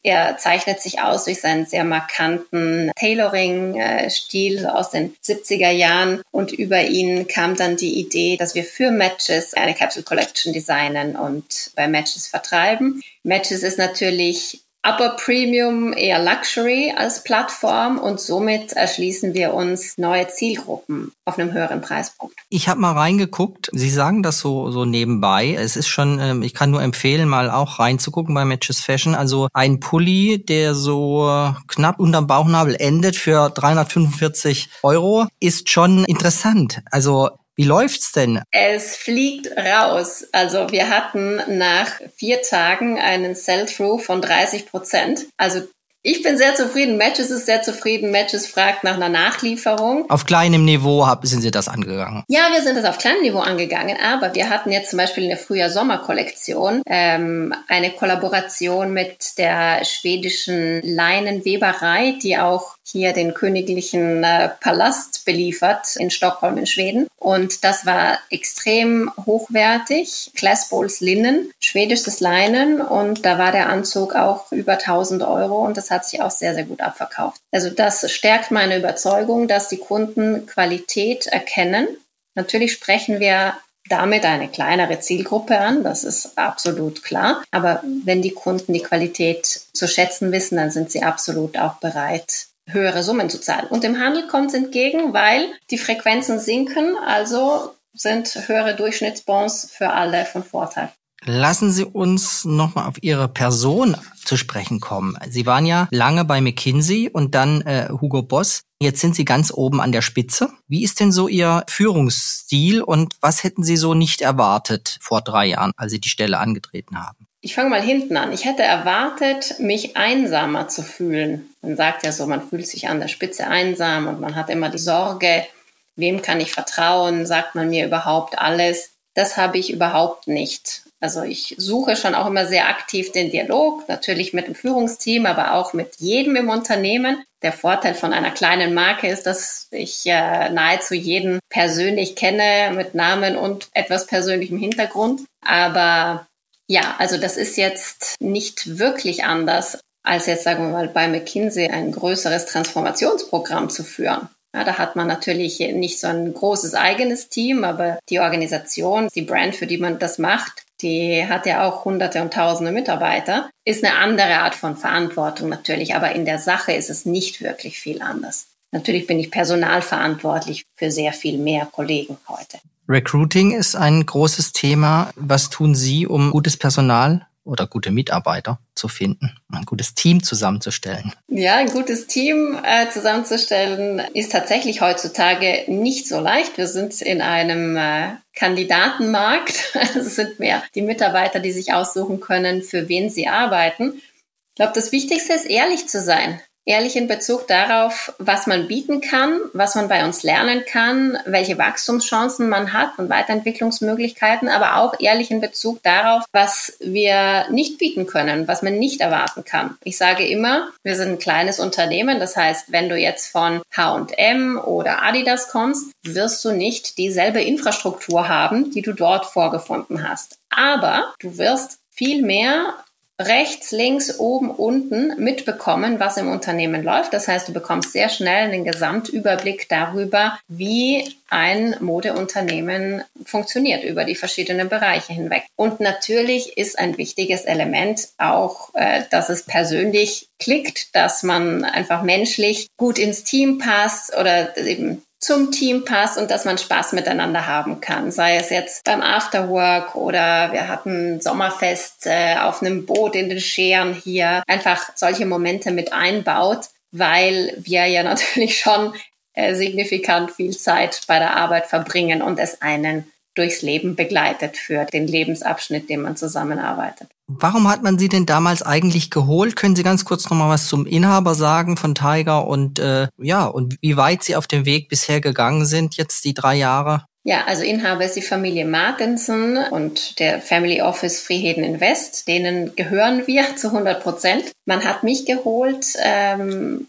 er 0.04 0.38
zeichnet 0.38 0.80
sich 0.80 1.00
aus 1.00 1.24
durch 1.24 1.40
seinen 1.40 1.66
sehr 1.66 1.82
markanten 1.82 2.92
Tailoring-Stil 2.94 4.66
aus 4.66 4.90
den 4.90 5.16
70er 5.16 5.70
Jahren. 5.70 6.22
Und 6.30 6.52
über 6.52 6.82
ihn 6.82 7.26
kam 7.26 7.56
dann 7.56 7.76
die 7.76 7.98
Idee, 7.98 8.36
dass 8.36 8.54
wir 8.54 8.62
für 8.62 8.92
Matches 8.92 9.54
eine 9.54 9.74
Capsule 9.74 10.04
Collection 10.04 10.52
designen 10.52 11.16
und 11.16 11.72
bei 11.74 11.88
Matches 11.88 12.28
vertreiben. 12.28 13.02
Matches 13.24 13.64
ist 13.64 13.78
natürlich 13.78 14.60
Upper 14.86 15.16
Premium 15.16 15.92
eher 15.92 16.22
Luxury 16.22 16.94
als 16.96 17.24
Plattform 17.24 17.98
und 17.98 18.20
somit 18.20 18.72
erschließen 18.72 19.34
wir 19.34 19.52
uns 19.52 19.98
neue 19.98 20.28
Zielgruppen 20.28 21.12
auf 21.24 21.38
einem 21.38 21.52
höheren 21.52 21.80
Preispunkt. 21.80 22.36
Ich 22.50 22.68
habe 22.68 22.80
mal 22.80 22.92
reingeguckt. 22.92 23.68
Sie 23.72 23.90
sagen 23.90 24.22
das 24.22 24.38
so 24.38 24.70
so 24.70 24.84
nebenbei. 24.84 25.54
Es 25.54 25.76
ist 25.76 25.88
schon, 25.88 26.20
ähm, 26.20 26.42
ich 26.42 26.54
kann 26.54 26.70
nur 26.70 26.82
empfehlen, 26.82 27.28
mal 27.28 27.50
auch 27.50 27.80
reinzugucken 27.80 28.34
bei 28.34 28.44
Matches 28.44 28.80
Fashion. 28.80 29.16
Also 29.16 29.48
ein 29.52 29.80
Pulli, 29.80 30.44
der 30.44 30.74
so 30.74 31.52
knapp 31.66 31.98
unterm 31.98 32.28
Bauchnabel 32.28 32.76
endet 32.78 33.16
für 33.16 33.50
345 33.50 34.68
Euro, 34.82 35.26
ist 35.40 35.68
schon 35.70 36.04
interessant. 36.04 36.82
Also 36.90 37.30
wie 37.56 37.64
läuft's 37.64 38.12
denn? 38.12 38.42
Es 38.50 38.96
fliegt 38.96 39.48
raus. 39.56 40.26
Also 40.32 40.70
wir 40.70 40.90
hatten 40.90 41.40
nach 41.58 42.00
vier 42.14 42.42
Tagen 42.42 42.98
einen 42.98 43.34
Sell-Through 43.34 43.98
von 43.98 44.20
30 44.20 44.66
Prozent. 44.66 45.26
Also 45.38 45.62
ich 46.08 46.22
bin 46.22 46.38
sehr 46.38 46.54
zufrieden. 46.54 46.98
Matches 46.98 47.32
ist 47.32 47.46
sehr 47.46 47.62
zufrieden. 47.62 48.12
Matches 48.12 48.46
fragt 48.46 48.84
nach 48.84 48.94
einer 48.94 49.08
Nachlieferung. 49.08 50.08
Auf 50.08 50.24
kleinem 50.24 50.64
Niveau 50.64 51.04
sind 51.22 51.40
Sie 51.40 51.50
das 51.50 51.66
angegangen? 51.66 52.22
Ja, 52.28 52.50
wir 52.52 52.62
sind 52.62 52.76
das 52.76 52.84
auf 52.84 52.98
kleinem 52.98 53.22
Niveau 53.22 53.40
angegangen. 53.40 53.96
Aber 54.00 54.32
wir 54.36 54.48
hatten 54.48 54.70
jetzt 54.70 54.90
zum 54.90 54.98
Beispiel 54.98 55.24
in 55.24 55.30
der 55.30 55.38
Frühjahr-Sommer-Kollektion 55.38 56.82
ähm, 56.86 57.52
eine 57.66 57.90
Kollaboration 57.90 58.92
mit 58.92 59.36
der 59.36 59.84
schwedischen 59.84 60.80
Leinenweberei, 60.82 62.16
die 62.22 62.38
auch 62.38 62.75
hier 62.86 63.12
den 63.12 63.34
königlichen 63.34 64.22
äh, 64.22 64.48
Palast 64.60 65.24
beliefert 65.24 65.96
in 65.96 66.10
Stockholm 66.10 66.56
in 66.56 66.66
Schweden. 66.66 67.08
Und 67.18 67.64
das 67.64 67.84
war 67.84 68.18
extrem 68.30 69.10
hochwertig. 69.26 70.30
Class 70.34 70.68
Bowls 70.68 71.00
Linnen, 71.00 71.50
schwedisches 71.58 72.20
Leinen. 72.20 72.80
Und 72.80 73.26
da 73.26 73.38
war 73.38 73.50
der 73.50 73.68
Anzug 73.68 74.14
auch 74.14 74.52
über 74.52 74.74
1000 74.74 75.22
Euro. 75.24 75.64
Und 75.64 75.76
das 75.76 75.90
hat 75.90 76.06
sich 76.06 76.22
auch 76.22 76.30
sehr, 76.30 76.54
sehr 76.54 76.64
gut 76.64 76.80
abverkauft. 76.80 77.40
Also 77.50 77.70
das 77.70 78.10
stärkt 78.10 78.50
meine 78.50 78.78
Überzeugung, 78.78 79.48
dass 79.48 79.68
die 79.68 79.78
Kunden 79.78 80.46
Qualität 80.46 81.26
erkennen. 81.26 81.88
Natürlich 82.36 82.72
sprechen 82.72 83.18
wir 83.18 83.54
damit 83.88 84.24
eine 84.24 84.48
kleinere 84.48 85.00
Zielgruppe 85.00 85.58
an, 85.58 85.84
das 85.84 86.04
ist 86.04 86.36
absolut 86.36 87.02
klar. 87.02 87.42
Aber 87.50 87.82
wenn 88.04 88.22
die 88.22 88.32
Kunden 88.32 88.72
die 88.72 88.82
Qualität 88.82 89.46
zu 89.46 89.86
schätzen 89.86 90.32
wissen, 90.32 90.56
dann 90.56 90.70
sind 90.70 90.90
sie 90.90 91.02
absolut 91.02 91.56
auch 91.58 91.74
bereit, 91.74 92.46
höhere 92.66 93.02
Summen 93.02 93.30
zu 93.30 93.40
zahlen. 93.40 93.66
Und 93.68 93.84
im 93.84 93.98
Handel 93.98 94.26
kommt 94.26 94.48
es 94.48 94.54
entgegen, 94.54 95.12
weil 95.12 95.48
die 95.70 95.78
Frequenzen 95.78 96.38
sinken, 96.38 96.96
also 97.06 97.74
sind 97.94 98.28
höhere 98.48 98.76
Durchschnittsbonds 98.76 99.70
für 99.72 99.90
alle 99.90 100.24
von 100.24 100.44
Vorteil. 100.44 100.90
Lassen 101.24 101.72
Sie 101.72 101.84
uns 101.84 102.44
nochmal 102.44 102.86
auf 102.86 103.02
Ihre 103.02 103.26
Person 103.26 103.96
zu 104.24 104.36
sprechen 104.36 104.80
kommen. 104.80 105.16
Sie 105.28 105.46
waren 105.46 105.66
ja 105.66 105.88
lange 105.90 106.24
bei 106.24 106.40
McKinsey 106.40 107.08
und 107.12 107.34
dann 107.34 107.62
äh, 107.62 107.88
Hugo 107.90 108.22
Boss. 108.22 108.62
Jetzt 108.80 109.00
sind 109.00 109.16
Sie 109.16 109.24
ganz 109.24 109.52
oben 109.52 109.80
an 109.80 109.92
der 109.92 110.02
Spitze. 110.02 110.50
Wie 110.68 110.84
ist 110.84 111.00
denn 111.00 111.12
so 111.12 111.26
Ihr 111.26 111.64
Führungsstil 111.68 112.82
und 112.82 113.14
was 113.20 113.42
hätten 113.42 113.64
Sie 113.64 113.76
so 113.76 113.94
nicht 113.94 114.20
erwartet 114.20 114.98
vor 115.00 115.22
drei 115.22 115.46
Jahren, 115.46 115.72
als 115.76 115.92
Sie 115.92 116.00
die 116.00 116.08
Stelle 116.08 116.38
angetreten 116.38 116.98
haben? 116.98 117.25
Ich 117.46 117.54
fange 117.54 117.70
mal 117.70 117.80
hinten 117.80 118.16
an. 118.16 118.32
Ich 118.32 118.44
hätte 118.44 118.64
erwartet, 118.64 119.60
mich 119.60 119.96
einsamer 119.96 120.66
zu 120.66 120.82
fühlen. 120.82 121.48
Man 121.62 121.76
sagt 121.76 122.04
ja 122.04 122.10
so, 122.10 122.26
man 122.26 122.42
fühlt 122.42 122.66
sich 122.66 122.88
an 122.88 122.98
der 122.98 123.06
Spitze 123.06 123.46
einsam 123.46 124.08
und 124.08 124.20
man 124.20 124.34
hat 124.34 124.50
immer 124.50 124.68
die 124.68 124.78
Sorge, 124.78 125.46
wem 125.94 126.22
kann 126.22 126.40
ich 126.40 126.50
vertrauen? 126.50 127.24
Sagt 127.24 127.54
man 127.54 127.70
mir 127.70 127.86
überhaupt 127.86 128.36
alles? 128.36 128.90
Das 129.14 129.36
habe 129.36 129.58
ich 129.58 129.72
überhaupt 129.72 130.26
nicht. 130.26 130.82
Also 130.98 131.22
ich 131.22 131.54
suche 131.56 131.94
schon 131.94 132.16
auch 132.16 132.26
immer 132.26 132.46
sehr 132.46 132.68
aktiv 132.68 133.12
den 133.12 133.30
Dialog, 133.30 133.88
natürlich 133.88 134.32
mit 134.32 134.48
dem 134.48 134.56
Führungsteam, 134.56 135.24
aber 135.24 135.54
auch 135.54 135.72
mit 135.72 136.00
jedem 136.00 136.34
im 136.34 136.48
Unternehmen. 136.48 137.22
Der 137.42 137.52
Vorteil 137.52 137.94
von 137.94 138.12
einer 138.12 138.32
kleinen 138.32 138.74
Marke 138.74 139.06
ist, 139.06 139.24
dass 139.24 139.68
ich 139.70 140.04
äh, 140.06 140.50
nahezu 140.50 140.94
jeden 140.94 141.38
persönlich 141.48 142.16
kenne 142.16 142.74
mit 142.74 142.96
Namen 142.96 143.36
und 143.36 143.68
etwas 143.72 144.08
persönlichem 144.08 144.58
Hintergrund. 144.58 145.20
Aber 145.44 146.26
ja, 146.68 146.96
also 146.98 147.16
das 147.18 147.36
ist 147.36 147.56
jetzt 147.56 148.16
nicht 148.20 148.78
wirklich 148.78 149.24
anders, 149.24 149.78
als 150.02 150.26
jetzt 150.26 150.44
sagen 150.44 150.64
wir 150.64 150.72
mal 150.72 150.88
bei 150.88 151.08
McKinsey 151.08 151.68
ein 151.68 151.92
größeres 151.92 152.46
Transformationsprogramm 152.46 153.70
zu 153.70 153.84
führen. 153.84 154.28
Ja, 154.54 154.64
da 154.64 154.78
hat 154.78 154.96
man 154.96 155.06
natürlich 155.06 155.58
nicht 155.58 156.00
so 156.00 156.06
ein 156.06 156.32
großes 156.32 156.74
eigenes 156.74 157.28
Team, 157.28 157.62
aber 157.62 157.98
die 158.08 158.20
Organisation, 158.20 159.08
die 159.14 159.22
Brand, 159.22 159.54
für 159.54 159.66
die 159.66 159.76
man 159.76 159.98
das 159.98 160.18
macht, 160.18 160.64
die 160.80 161.26
hat 161.26 161.44
ja 161.46 161.68
auch 161.68 161.84
hunderte 161.84 162.22
und 162.22 162.32
tausende 162.32 162.72
Mitarbeiter, 162.72 163.50
ist 163.64 163.84
eine 163.84 163.96
andere 163.96 164.38
Art 164.38 164.54
von 164.54 164.76
Verantwortung 164.76 165.50
natürlich, 165.50 165.94
aber 165.94 166.12
in 166.12 166.24
der 166.24 166.38
Sache 166.38 166.72
ist 166.72 166.88
es 166.88 167.04
nicht 167.04 167.42
wirklich 167.42 167.78
viel 167.78 168.00
anders. 168.00 168.46
Natürlich 168.72 169.06
bin 169.06 169.18
ich 169.18 169.30
personalverantwortlich 169.30 170.64
für 170.76 170.90
sehr 170.90 171.12
viel 171.12 171.38
mehr 171.38 171.66
Kollegen 171.66 172.16
heute. 172.28 172.58
Recruiting 172.88 173.52
ist 173.52 173.74
ein 173.74 174.06
großes 174.06 174.52
Thema. 174.52 175.10
Was 175.16 175.50
tun 175.50 175.74
Sie, 175.74 176.06
um 176.06 176.30
gutes 176.30 176.56
Personal 176.56 177.26
oder 177.42 177.66
gute 177.66 177.90
Mitarbeiter 177.90 178.60
zu 178.74 178.88
finden, 178.88 179.36
ein 179.52 179.64
gutes 179.64 179.94
Team 179.94 180.22
zusammenzustellen? 180.22 181.12
Ja, 181.28 181.56
ein 181.56 181.68
gutes 181.68 182.06
Team 182.06 182.56
äh, 182.62 182.88
zusammenzustellen 182.90 184.00
ist 184.14 184.32
tatsächlich 184.32 184.80
heutzutage 184.80 185.64
nicht 185.66 186.06
so 186.06 186.20
leicht. 186.20 186.58
Wir 186.58 186.68
sind 186.68 187.00
in 187.02 187.22
einem 187.22 187.76
äh, 187.76 188.16
Kandidatenmarkt. 188.34 189.74
es 189.96 190.14
sind 190.14 190.38
mehr 190.38 190.62
die 190.74 190.82
Mitarbeiter, 190.82 191.40
die 191.40 191.52
sich 191.52 191.72
aussuchen 191.72 192.20
können, 192.20 192.62
für 192.62 192.88
wen 192.88 193.10
sie 193.10 193.26
arbeiten. 193.26 193.94
Ich 193.96 194.56
glaube, 194.56 194.72
das 194.74 194.92
Wichtigste 194.92 195.32
ist, 195.32 195.46
ehrlich 195.46 195.88
zu 195.88 196.00
sein 196.00 196.40
ehrlich 196.66 196.96
in 196.96 197.06
Bezug 197.06 197.46
darauf, 197.46 198.12
was 198.18 198.46
man 198.46 198.66
bieten 198.66 199.00
kann, 199.00 199.40
was 199.52 199.76
man 199.76 199.88
bei 199.88 200.04
uns 200.04 200.24
lernen 200.24 200.64
kann, 200.66 201.16
welche 201.24 201.56
Wachstumschancen 201.56 202.48
man 202.48 202.72
hat 202.72 202.98
und 202.98 203.08
Weiterentwicklungsmöglichkeiten, 203.08 204.48
aber 204.48 204.76
auch 204.76 205.00
ehrlich 205.00 205.30
in 205.30 205.40
Bezug 205.40 205.82
darauf, 205.82 206.24
was 206.32 206.76
wir 206.80 207.46
nicht 207.50 207.78
bieten 207.78 208.06
können, 208.06 208.48
was 208.48 208.62
man 208.62 208.78
nicht 208.78 209.00
erwarten 209.00 209.44
kann. 209.44 209.78
Ich 209.84 209.96
sage 209.96 210.26
immer, 210.26 210.68
wir 210.82 210.96
sind 210.96 211.12
ein 211.12 211.18
kleines 211.18 211.60
Unternehmen, 211.60 212.18
das 212.18 212.36
heißt, 212.36 212.72
wenn 212.72 212.88
du 212.88 212.96
jetzt 212.96 213.28
von 213.28 213.62
H&M 213.74 214.58
oder 214.58 215.04
Adidas 215.04 215.48
kommst, 215.48 215.92
wirst 216.02 216.44
du 216.44 216.50
nicht 216.50 216.98
dieselbe 216.98 217.40
Infrastruktur 217.40 218.28
haben, 218.28 218.72
die 218.72 218.82
du 218.82 218.92
dort 218.92 219.26
vorgefunden 219.26 220.06
hast. 220.08 220.38
Aber 220.50 221.14
du 221.20 221.38
wirst 221.38 221.78
viel 221.92 222.22
mehr 222.22 222.74
rechts, 223.18 223.72
links, 223.72 224.18
oben, 224.18 224.50
unten 224.50 225.22
mitbekommen, 225.22 225.98
was 225.98 226.18
im 226.18 226.28
Unternehmen 226.28 226.84
läuft. 226.84 227.14
Das 227.14 227.28
heißt, 227.28 227.48
du 227.48 227.52
bekommst 227.52 227.92
sehr 227.92 228.08
schnell 228.08 228.44
einen 228.44 228.64
Gesamtüberblick 228.64 229.68
darüber, 229.68 230.38
wie 230.48 231.16
ein 231.28 231.76
Modeunternehmen 231.80 233.02
funktioniert 233.24 233.82
über 233.84 234.04
die 234.04 234.14
verschiedenen 234.14 234.68
Bereiche 234.68 235.12
hinweg. 235.12 235.44
Und 235.56 235.80
natürlich 235.80 236.56
ist 236.56 236.78
ein 236.78 236.98
wichtiges 236.98 237.42
Element 237.42 238.08
auch, 238.18 238.74
äh, 238.74 239.02
dass 239.10 239.28
es 239.28 239.42
persönlich 239.42 240.28
klickt, 240.38 240.94
dass 240.94 241.22
man 241.22 241.64
einfach 241.64 242.02
menschlich 242.02 242.68
gut 242.76 242.98
ins 242.98 243.24
Team 243.24 243.58
passt 243.58 244.16
oder 244.16 244.56
eben 244.56 245.02
zum 245.18 245.50
Team 245.50 245.84
passt 245.84 246.18
und 246.18 246.30
dass 246.30 246.44
man 246.44 246.58
Spaß 246.58 246.92
miteinander 246.92 247.46
haben 247.46 247.80
kann. 247.80 248.12
Sei 248.12 248.36
es 248.36 248.50
jetzt 248.50 248.84
beim 248.84 249.00
Afterwork 249.00 249.96
oder 249.96 250.52
wir 250.52 250.68
hatten 250.68 251.20
Sommerfest 251.20 252.06
äh, 252.06 252.36
auf 252.36 252.62
einem 252.62 252.86
Boot 252.86 253.16
in 253.16 253.28
den 253.28 253.40
Scheren 253.40 253.94
hier. 253.94 254.42
Einfach 254.46 254.90
solche 254.94 255.26
Momente 255.26 255.70
mit 255.70 255.92
einbaut, 255.92 256.68
weil 256.92 257.54
wir 257.56 257.86
ja 257.86 258.02
natürlich 258.04 258.58
schon 258.60 258.94
äh, 259.32 259.54
signifikant 259.54 260.30
viel 260.32 260.56
Zeit 260.56 261.02
bei 261.06 261.18
der 261.18 261.36
Arbeit 261.36 261.66
verbringen 261.66 262.22
und 262.22 262.38
es 262.38 262.60
einen 262.62 263.10
durchs 263.34 263.62
Leben 263.62 263.96
begleitet 263.96 264.56
für 264.56 264.84
den 264.86 265.06
Lebensabschnitt, 265.06 265.90
den 265.90 266.02
man 266.02 266.16
zusammenarbeitet. 266.16 267.08
Warum 267.28 267.68
hat 267.68 267.82
man 267.82 267.98
sie 267.98 268.08
denn 268.08 268.24
damals 268.24 268.62
eigentlich 268.62 269.10
geholt? 269.10 269.56
Können 269.56 269.74
Sie 269.74 269.82
ganz 269.82 270.04
kurz 270.04 270.30
noch 270.30 270.36
mal 270.36 270.48
was 270.48 270.68
zum 270.68 270.86
Inhaber 270.86 271.34
sagen 271.34 271.76
von 271.76 271.94
Tiger 271.94 272.46
und 272.46 272.78
äh, 272.78 273.08
ja 273.18 273.46
und 273.46 273.76
wie 273.80 273.96
weit 273.96 274.22
Sie 274.22 274.36
auf 274.36 274.46
dem 274.46 274.64
Weg 274.64 274.88
bisher 274.88 275.20
gegangen 275.20 275.66
sind 275.66 275.96
jetzt 275.96 276.24
die 276.24 276.34
drei 276.34 276.54
Jahre? 276.54 277.04
Ja, 277.24 277.44
also 277.46 277.64
Inhaber 277.64 278.04
ist 278.04 278.14
die 278.14 278.22
Familie 278.22 278.64
Martinson 278.64 279.56
und 279.56 280.20
der 280.20 280.40
Family 280.40 280.80
Office 280.80 281.20
Freeheden 281.20 281.64
Invest. 281.64 282.28
Denen 282.28 282.76
gehören 282.76 283.26
wir 283.26 283.44
zu 283.56 283.68
100 283.68 284.00
Prozent. 284.00 284.52
Man 284.64 284.84
hat 284.84 285.02
mich 285.02 285.26
geholt. 285.26 285.86
Ähm, 285.98 286.86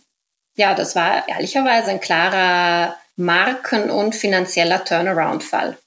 ja, 0.55 0.75
das 0.75 0.95
war 0.95 1.27
ehrlicherweise 1.27 1.89
ein 1.89 1.99
klarer 1.99 2.95
Marken- 3.15 3.89
und 3.89 4.13
finanzieller 4.13 4.85
Turnaround-Fall. 4.85 5.77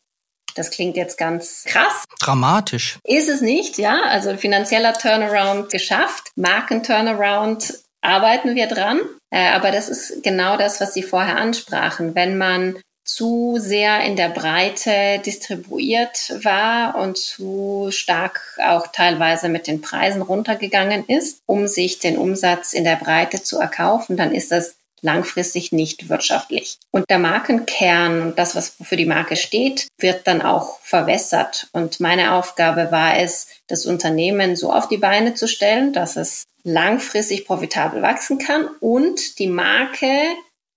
Das 0.55 0.71
klingt 0.71 0.97
jetzt 0.97 1.19
ganz 1.19 1.65
krass. 1.65 2.05
Dramatisch. 2.21 2.99
Ist 3.05 3.29
es 3.29 3.41
nicht, 3.41 3.79
ja. 3.79 4.03
Also 4.05 4.37
finanzieller 4.37 4.95
Turnaround 4.95 5.71
geschafft, 5.71 6.31
Marken-Turnaround 6.37 7.75
arbeiten 8.03 8.55
wir 8.55 8.67
dran. 8.67 9.01
Äh, 9.31 9.49
aber 9.51 9.71
das 9.71 9.89
ist 9.89 10.23
genau 10.23 10.57
das, 10.57 10.81
was 10.81 10.95
Sie 10.95 11.03
vorher 11.03 11.37
ansprachen. 11.37 12.15
Wenn 12.15 12.39
man 12.39 12.77
zu 13.05 13.57
sehr 13.59 14.05
in 14.05 14.15
der 14.15 14.29
Breite 14.29 15.21
distribuiert 15.25 16.33
war 16.45 16.95
und 16.97 17.19
zu 17.19 17.89
stark 17.91 18.41
auch 18.65 18.87
teilweise 18.89 19.49
mit 19.49 19.67
den 19.67 19.81
Preisen 19.81 20.23
runtergegangen 20.23 21.05
ist, 21.07 21.41
um 21.47 21.67
sich 21.67 21.99
den 21.99 22.17
Umsatz 22.17 22.73
in 22.73 22.85
der 22.85 22.97
Breite 22.97 23.43
zu 23.43 23.59
erkaufen, 23.59 24.17
dann 24.17 24.33
ist 24.33 24.53
das 24.53 24.77
langfristig 25.03 25.73
nicht 25.73 26.09
wirtschaftlich. 26.09 26.79
Und 26.91 27.09
der 27.09 27.19
Markenkern 27.19 28.23
und 28.23 28.39
das, 28.39 28.57
was 28.57 28.77
für 28.83 28.97
die 28.97 29.07
Marke 29.07 29.37
steht, 29.37 29.89
wird 29.99 30.27
dann 30.27 30.43
auch 30.43 30.81
verwässert. 30.81 31.69
Und 31.73 32.01
meine 32.01 32.35
Aufgabe 32.35 32.91
war 32.91 33.19
es, 33.19 33.49
das 33.67 33.87
Unternehmen 33.87 34.57
so 34.57 34.73
auf 34.73 34.89
die 34.89 34.99
Beine 34.99 35.35
zu 35.35 35.49
stellen, 35.49 35.93
dass 35.93 36.17
es 36.17 36.45
langfristig 36.63 37.47
profitabel 37.47 38.03
wachsen 38.03 38.39
kann 38.39 38.69
und 38.81 39.39
die 39.39 39.47
Marke 39.47 40.11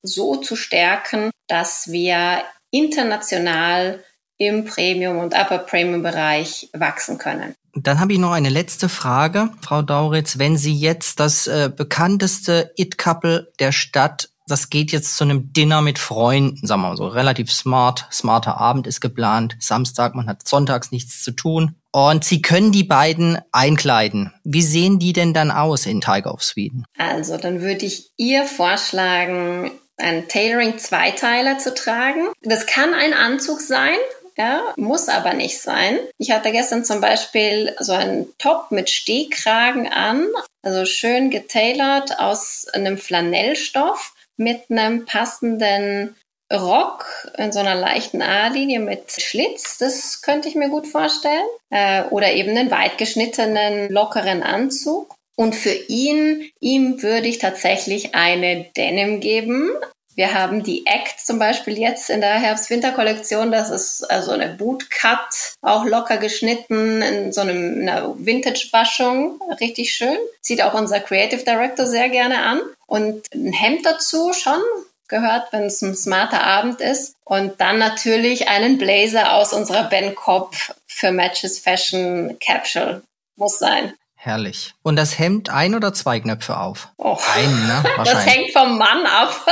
so 0.01 0.37
zu 0.37 0.55
stärken, 0.55 1.31
dass 1.47 1.91
wir 1.91 2.43
international 2.71 4.03
im 4.37 4.65
Premium- 4.65 5.19
und 5.19 5.33
Upper-Premium-Bereich 5.33 6.69
wachsen 6.73 7.17
können. 7.17 7.55
Dann 7.75 7.99
habe 7.99 8.13
ich 8.13 8.19
noch 8.19 8.31
eine 8.31 8.49
letzte 8.49 8.87
Frage, 8.87 9.49
Frau 9.61 9.81
Dauritz. 9.81 10.37
Wenn 10.37 10.57
Sie 10.57 10.73
jetzt 10.73 11.19
das 11.19 11.47
äh, 11.47 11.71
bekannteste 11.75 12.71
It-Couple 12.75 13.51
der 13.59 13.71
Stadt, 13.71 14.29
das 14.47 14.69
geht 14.69 14.91
jetzt 14.91 15.17
zu 15.17 15.23
einem 15.23 15.53
Dinner 15.53 15.81
mit 15.81 15.97
Freunden, 15.97 16.67
sagen 16.67 16.81
wir 16.81 16.89
mal 16.89 16.97
so, 16.97 17.07
relativ 17.07 17.51
smart, 17.51 18.07
smarter 18.11 18.57
Abend 18.57 18.85
ist 18.85 19.01
geplant, 19.01 19.55
Samstag, 19.59 20.15
man 20.15 20.27
hat 20.27 20.47
sonntags 20.47 20.91
nichts 20.91 21.23
zu 21.23 21.31
tun. 21.31 21.75
Und 21.91 22.23
Sie 22.23 22.41
können 22.41 22.71
die 22.71 22.83
beiden 22.83 23.39
einkleiden. 23.51 24.33
Wie 24.43 24.63
sehen 24.63 24.99
die 24.99 25.13
denn 25.13 25.33
dann 25.33 25.49
aus 25.49 25.85
in 25.85 26.01
Tiger 26.01 26.33
of 26.33 26.43
Sweden? 26.43 26.85
Also, 26.97 27.37
dann 27.37 27.61
würde 27.61 27.85
ich 27.85 28.11
ihr 28.17 28.45
vorschlagen, 28.45 29.71
einen 29.97 30.27
Tailoring-Zweiteiler 30.27 31.59
zu 31.59 31.73
tragen. 31.73 32.27
Das 32.41 32.65
kann 32.65 32.93
ein 32.93 33.13
Anzug 33.13 33.61
sein, 33.61 33.95
ja, 34.37 34.73
muss 34.77 35.09
aber 35.09 35.33
nicht 35.33 35.59
sein. 35.59 35.99
Ich 36.17 36.31
hatte 36.31 36.51
gestern 36.51 36.85
zum 36.85 37.01
Beispiel 37.01 37.75
so 37.79 37.93
einen 37.93 38.27
Top 38.37 38.71
mit 38.71 38.89
Stehkragen 38.89 39.87
an, 39.87 40.27
also 40.61 40.85
schön 40.85 41.29
getailert 41.29 42.19
aus 42.19 42.67
einem 42.73 42.97
Flanellstoff 42.97 44.13
mit 44.37 44.69
einem 44.69 45.05
passenden 45.05 46.15
Rock 46.51 47.27
in 47.37 47.51
so 47.51 47.59
einer 47.59 47.75
leichten 47.75 48.21
A-Linie 48.21 48.79
mit 48.79 49.11
Schlitz, 49.11 49.77
das 49.77 50.21
könnte 50.21 50.49
ich 50.49 50.55
mir 50.55 50.69
gut 50.69 50.87
vorstellen. 50.87 51.47
Äh, 51.71 52.03
oder 52.09 52.31
eben 52.33 52.51
einen 52.51 52.71
weit 52.71 52.97
geschnittenen, 52.97 53.91
lockeren 53.91 54.43
Anzug. 54.43 55.15
Und 55.35 55.55
für 55.55 55.73
ihn, 55.73 56.51
ihm 56.59 57.01
würde 57.01 57.27
ich 57.27 57.39
tatsächlich 57.39 58.13
eine 58.13 58.65
Denim 58.77 59.19
geben, 59.19 59.71
wir 60.15 60.33
haben 60.33 60.63
die 60.63 60.85
Act 60.85 61.19
zum 61.19 61.39
Beispiel 61.39 61.77
jetzt 61.77 62.09
in 62.09 62.21
der 62.21 62.35
Herbst-Winter-Kollektion. 62.35 63.51
Das 63.51 63.69
ist 63.69 64.03
also 64.09 64.31
eine 64.31 64.49
Bootcut, 64.49 65.55
auch 65.61 65.85
locker 65.85 66.17
geschnitten 66.17 67.01
in 67.01 67.31
so 67.31 67.41
einem, 67.41 67.81
einer 67.81 68.13
Vintage-Waschung. 68.17 69.39
Richtig 69.59 69.93
schön. 69.93 70.17
Zieht 70.41 70.61
auch 70.61 70.73
unser 70.73 70.99
Creative 70.99 71.43
Director 71.43 71.87
sehr 71.87 72.09
gerne 72.09 72.43
an. 72.43 72.61
Und 72.85 73.33
ein 73.33 73.53
Hemd 73.53 73.85
dazu 73.85 74.33
schon 74.33 74.61
gehört, 75.07 75.51
wenn 75.51 75.63
es 75.63 75.81
ein 75.81 75.95
smarter 75.95 76.43
Abend 76.43 76.81
ist. 76.81 77.15
Und 77.23 77.59
dann 77.59 77.79
natürlich 77.79 78.49
einen 78.49 78.77
Blazer 78.77 79.33
aus 79.33 79.53
unserer 79.53 79.85
Ben 79.85 80.15
Cobb 80.15 80.55
für 80.85 81.11
Matches 81.11 81.59
Fashion 81.59 82.37
Capsule. 82.39 83.01
Muss 83.35 83.57
sein. 83.57 83.93
Herrlich. 84.25 84.73
Und 84.83 84.95
das 84.95 85.19
Hemd 85.19 85.49
ein 85.49 85.75
oder 85.75 85.93
zwei 85.93 86.21
Knöpfe 86.21 86.57
auf? 86.57 86.87
Oh. 86.97 87.17
Ein, 87.35 87.67
ne? 87.67 87.83
Das 88.05 88.25
hängt 88.25 88.53
vom 88.53 88.77
Mann 88.77 89.05
ab. 89.05 89.45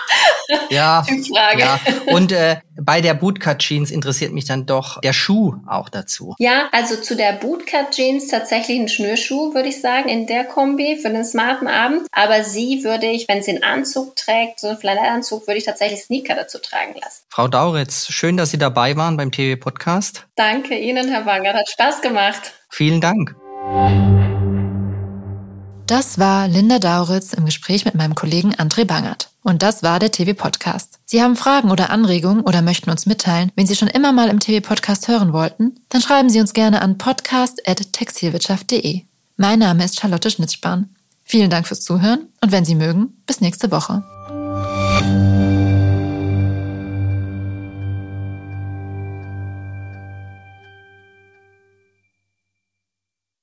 ja, 0.70 1.06
ja. 1.56 1.78
Und 2.06 2.32
äh, 2.32 2.56
bei 2.80 3.00
der 3.00 3.14
Bootcut 3.14 3.60
Jeans 3.60 3.92
interessiert 3.92 4.32
mich 4.32 4.44
dann 4.44 4.66
doch 4.66 5.00
der 5.02 5.12
Schuh 5.12 5.54
auch 5.68 5.88
dazu. 5.88 6.34
Ja, 6.40 6.68
also 6.72 6.96
zu 6.96 7.14
der 7.14 7.34
Bootcut 7.34 7.92
Jeans 7.92 8.26
tatsächlich 8.26 8.80
ein 8.80 8.88
Schnürschuh, 8.88 9.54
würde 9.54 9.68
ich 9.68 9.80
sagen, 9.80 10.08
in 10.08 10.26
der 10.26 10.46
Kombi 10.46 10.98
für 11.00 11.10
den 11.10 11.24
smarten 11.24 11.68
Abend. 11.68 12.08
Aber 12.10 12.42
sie 12.42 12.82
würde 12.82 13.06
ich, 13.06 13.28
wenn 13.28 13.40
sie 13.44 13.52
einen 13.52 13.62
Anzug 13.62 14.16
trägt, 14.16 14.58
so 14.58 14.66
einen 14.66 14.78
Flanellanzug, 14.78 15.46
würde 15.46 15.58
ich 15.58 15.64
tatsächlich 15.64 16.02
Sneaker 16.02 16.34
dazu 16.34 16.58
tragen 16.58 16.94
lassen. 17.00 17.22
Frau 17.28 17.46
Dauritz, 17.46 18.08
schön, 18.08 18.36
dass 18.36 18.50
Sie 18.50 18.58
dabei 18.58 18.96
waren 18.96 19.16
beim 19.16 19.30
TV 19.30 19.60
Podcast. 19.60 20.26
Danke 20.34 20.76
Ihnen, 20.76 21.08
Herr 21.08 21.24
Wanger. 21.24 21.54
Hat 21.54 21.68
Spaß 21.68 22.02
gemacht. 22.02 22.54
Vielen 22.68 23.00
Dank. 23.00 23.36
Das 25.86 26.18
war 26.18 26.48
Linda 26.48 26.78
Dauritz 26.78 27.34
im 27.34 27.44
Gespräch 27.44 27.84
mit 27.84 27.94
meinem 27.94 28.14
Kollegen 28.14 28.54
André 28.54 28.86
Bangert. 28.86 29.28
Und 29.42 29.62
das 29.62 29.82
war 29.82 29.98
der 29.98 30.10
TV-Podcast. 30.10 30.98
Sie 31.04 31.22
haben 31.22 31.36
Fragen 31.36 31.70
oder 31.70 31.90
Anregungen 31.90 32.44
oder 32.44 32.62
möchten 32.62 32.90
uns 32.90 33.06
mitteilen, 33.06 33.52
wen 33.56 33.66
Sie 33.66 33.76
schon 33.76 33.88
immer 33.88 34.12
mal 34.12 34.28
im 34.28 34.40
TV-Podcast 34.40 35.08
hören 35.08 35.32
wollten? 35.32 35.74
Dann 35.90 36.00
schreiben 36.00 36.30
Sie 36.30 36.40
uns 36.40 36.54
gerne 36.54 36.80
an 36.80 36.96
podcast.textilwirtschaft.de. 36.96 39.02
Mein 39.36 39.58
Name 39.58 39.84
ist 39.84 40.00
Charlotte 40.00 40.30
Schnitzspahn. 40.30 40.88
Vielen 41.24 41.50
Dank 41.50 41.66
fürs 41.66 41.82
Zuhören 41.82 42.20
und 42.40 42.52
wenn 42.52 42.64
Sie 42.64 42.74
mögen, 42.74 43.14
bis 43.26 43.40
nächste 43.40 43.70
Woche. 43.70 44.02